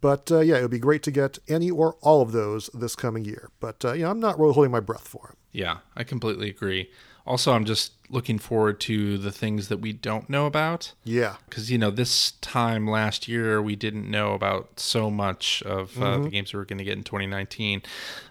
[0.00, 2.94] But uh, yeah, it would be great to get any or all of those this
[2.94, 3.48] coming year.
[3.58, 5.36] But uh, you know, I'm not really holding my breath for them.
[5.50, 6.90] Yeah, I completely agree.
[7.26, 10.92] Also, I'm just looking forward to the things that we don't know about.
[11.04, 11.36] Yeah.
[11.48, 16.04] Because, you know, this time last year, we didn't know about so much of uh,
[16.04, 16.22] mm-hmm.
[16.24, 17.82] the games we were going to get in 2019.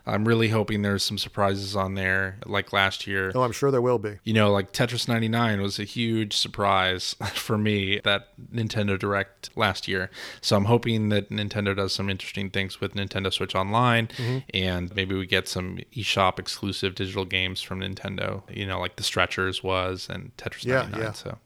[0.06, 3.32] I'm really hoping there's some surprises on there like last year.
[3.34, 4.20] Oh, I'm sure there will be.
[4.24, 9.88] You know, like Tetris 99 was a huge surprise for me that Nintendo Direct last
[9.88, 10.10] year.
[10.42, 14.40] So I'm hoping that Nintendo does some interesting things with Nintendo Switch Online mm-hmm.
[14.54, 19.04] and maybe we get some eShop exclusive digital games from Nintendo, you know, like the
[19.04, 21.02] Stretchers was and Tetris yeah, 99.
[21.02, 21.12] Yeah.
[21.14, 21.38] So,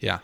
[0.00, 0.18] yeah.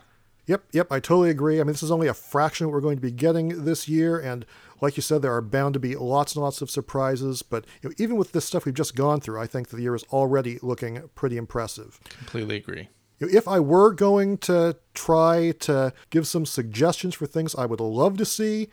[0.46, 1.60] Yep, yep, I totally agree.
[1.60, 3.86] I mean, this is only a fraction of what we're going to be getting this
[3.86, 4.46] year, and
[4.80, 7.42] like you said, there are bound to be lots and lots of surprises.
[7.42, 9.82] But you know, even with this stuff we've just gone through, I think that the
[9.82, 12.00] year is already looking pretty impressive.
[12.16, 12.88] Completely agree.
[13.20, 18.16] If I were going to try to give some suggestions for things I would love
[18.18, 18.68] to see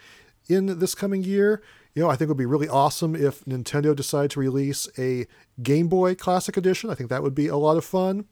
[0.47, 1.61] in this coming year,
[1.95, 5.25] you know, I think it would be really awesome if Nintendo decided to release a
[5.63, 6.89] Game Boy Classic Edition.
[6.89, 8.25] I think that would be a lot of fun.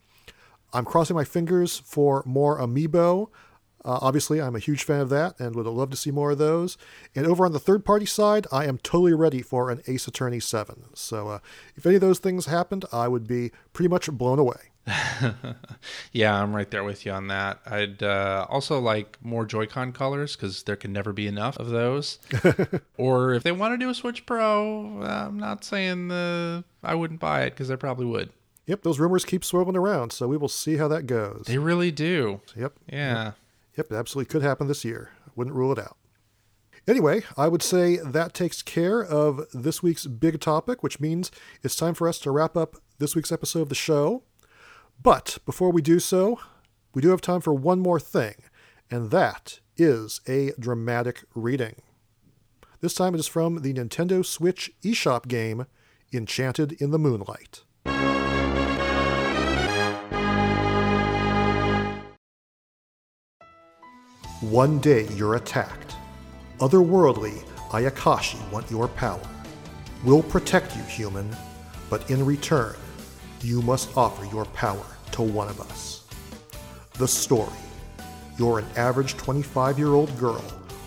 [0.74, 3.28] I'm crossing my fingers for more amiibo.
[3.84, 6.38] Uh, obviously, I'm a huge fan of that and would love to see more of
[6.38, 6.78] those.
[7.14, 10.40] And over on the third party side, I am totally ready for an Ace Attorney
[10.40, 10.84] 7.
[10.94, 11.38] So uh,
[11.76, 14.70] if any of those things happened, I would be pretty much blown away.
[16.12, 17.60] yeah, I'm right there with you on that.
[17.66, 22.18] I'd uh, also like more Joy-Con colors because there can never be enough of those.
[22.96, 27.20] or if they want to do a Switch Pro, I'm not saying the I wouldn't
[27.20, 28.30] buy it because I probably would.
[28.66, 31.44] Yep, those rumors keep swirling around, so we will see how that goes.
[31.46, 32.40] They really do.
[32.56, 32.78] Yep.
[32.90, 33.24] Yeah.
[33.24, 33.34] Yep,
[33.76, 35.10] yep it absolutely could happen this year.
[35.36, 35.96] Wouldn't rule it out.
[36.86, 41.30] Anyway, I would say that takes care of this week's big topic, which means
[41.62, 44.22] it's time for us to wrap up this week's episode of the show.
[45.02, 46.40] But before we do so,
[46.94, 48.34] we do have time for one more thing,
[48.90, 51.76] and that is a dramatic reading.
[52.80, 55.66] This time it is from the Nintendo Switch eShop game
[56.12, 57.63] Enchanted in the Moonlight.
[64.50, 65.96] One day you're attacked.
[66.58, 69.22] Otherworldly Ayakashi want your power.
[70.04, 71.34] We'll protect you, human,
[71.88, 72.76] but in return,
[73.40, 76.04] you must offer your power to one of us.
[76.98, 77.56] The story
[78.38, 80.44] You're an average 25 year old girl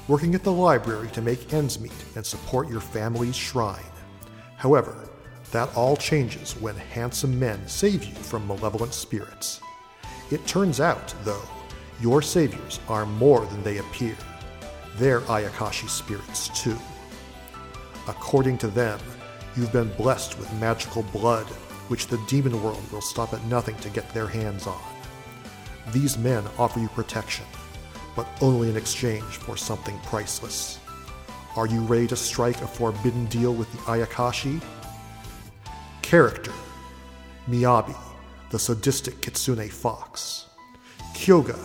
[0.07, 3.91] working at the library to make ends meet and support your family's shrine.
[4.57, 5.09] However,
[5.51, 9.61] that all changes when handsome men save you from malevolent spirits.
[10.29, 11.49] It turns out, though,
[12.01, 14.15] your saviors are more than they appear.
[14.97, 16.77] They're Ayakashi spirits, too.
[18.07, 18.99] According to them,
[19.55, 21.47] you've been blessed with magical blood
[21.87, 24.81] which the demon world will stop at nothing to get their hands on.
[25.91, 27.45] These men offer you protection,
[28.15, 30.79] but only in exchange for something priceless.
[31.55, 34.61] Are you ready to strike a forbidden deal with the Ayakashi?
[36.01, 36.53] Character
[37.49, 37.95] Miyabi,
[38.49, 40.47] the sadistic kitsune fox.
[41.13, 41.57] Kyoga,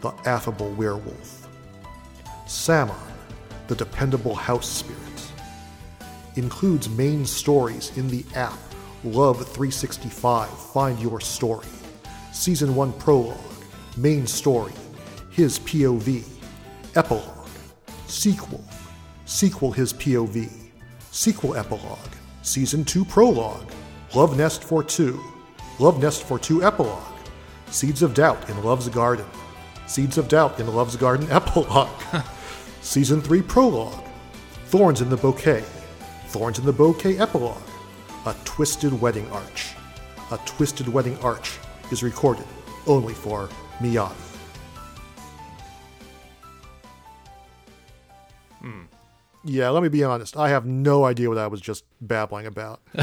[0.00, 1.48] the affable werewolf.
[2.46, 2.96] Samon,
[3.68, 4.98] the dependable house spirit.
[6.36, 8.58] Includes main stories in the app
[9.02, 11.66] Love 365 Find Your Story.
[12.32, 13.38] Season 1 Prologue.
[13.96, 14.74] Main Story.
[15.30, 16.22] His POV.
[16.96, 17.48] Epilogue.
[18.08, 18.62] Sequel.
[19.24, 20.50] Sequel His POV.
[21.12, 21.98] Sequel Epilogue.
[22.42, 23.70] Season 2 Prologue.
[24.14, 25.18] Love Nest for 2.
[25.78, 27.00] Love Nest for 2 Epilogue.
[27.70, 29.24] Seeds of Doubt in Love's Garden.
[29.90, 31.88] Seeds of Doubt in Love's Garden Epilogue.
[32.80, 34.04] Season 3 Prologue.
[34.66, 35.64] Thorns in the Bouquet.
[36.28, 37.60] Thorns in the Bouquet Epilogue.
[38.24, 39.70] A Twisted Wedding Arch.
[40.30, 41.58] A Twisted Wedding Arch
[41.90, 42.46] is recorded
[42.86, 43.48] only for
[43.80, 44.12] Miyabi.
[48.60, 48.82] Hmm.
[49.42, 50.36] Yeah, let me be honest.
[50.36, 52.80] I have no idea what I was just babbling about.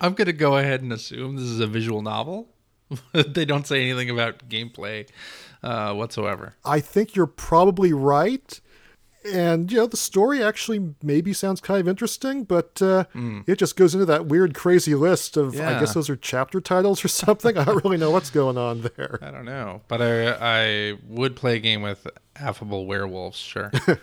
[0.00, 2.48] I'm going to go ahead and assume this is a visual novel.
[3.12, 5.08] they don't say anything about gameplay
[5.66, 6.54] uh, whatsoever.
[6.64, 8.60] I think you're probably right
[9.32, 13.42] and you know the story actually maybe sounds kind of interesting but uh, mm.
[13.48, 15.76] it just goes into that weird crazy list of yeah.
[15.76, 18.82] i guess those are chapter titles or something i don't really know what's going on
[18.82, 20.28] there i don't know but i
[20.90, 22.06] i would play a game with
[22.36, 23.72] affable werewolves sure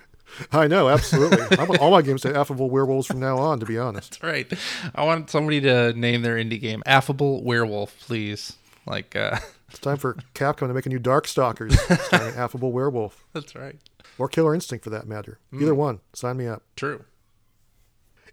[0.51, 1.57] I know, absolutely.
[1.57, 4.20] I want all my games to affable werewolves from now on, to be honest.
[4.20, 4.51] That's right.
[4.95, 8.57] I want somebody to name their indie game Affable Werewolf, please.
[8.88, 9.38] Like, uh...
[9.74, 11.74] it's time for Capcom to make a new Darkstalkers
[12.05, 13.26] starring Affable Werewolf.
[13.34, 13.80] That's right
[14.17, 15.39] or Killer Instinct for that matter.
[15.51, 15.61] Mm.
[15.61, 15.99] Either one.
[16.13, 16.63] Sign me up.
[16.76, 17.05] True.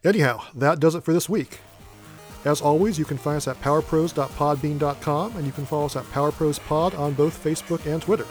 [0.04, 1.60] Anyhow, that does it for this week.
[2.44, 6.98] As always, you can find us at powerpros.podbean.com and you can follow us at powerprospod
[6.98, 8.26] on both Facebook and Twitter.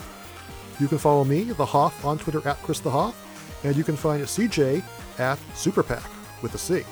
[0.80, 3.16] You can follow me, The Hoff, on Twitter at Chris The Hoff,
[3.64, 4.82] and you can find CJ
[5.20, 6.08] at Superpack
[6.42, 6.84] with a C.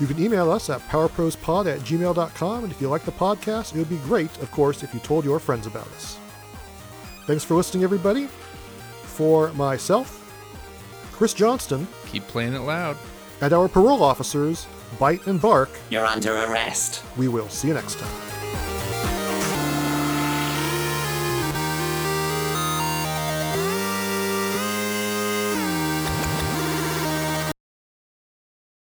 [0.00, 3.78] You can email us at powerprospod at gmail.com, and if you like the podcast, it
[3.78, 6.18] would be great, of course, if you told your friends about us.
[7.26, 8.26] Thanks for listening, everybody,
[9.02, 10.20] for myself,
[11.12, 11.86] Chris Johnston.
[12.10, 12.96] Keep playing it loud.
[13.40, 14.66] And our parole officers,
[14.98, 15.70] Bite and Bark.
[15.90, 17.02] You're under arrest.
[17.16, 18.33] We will see you next time.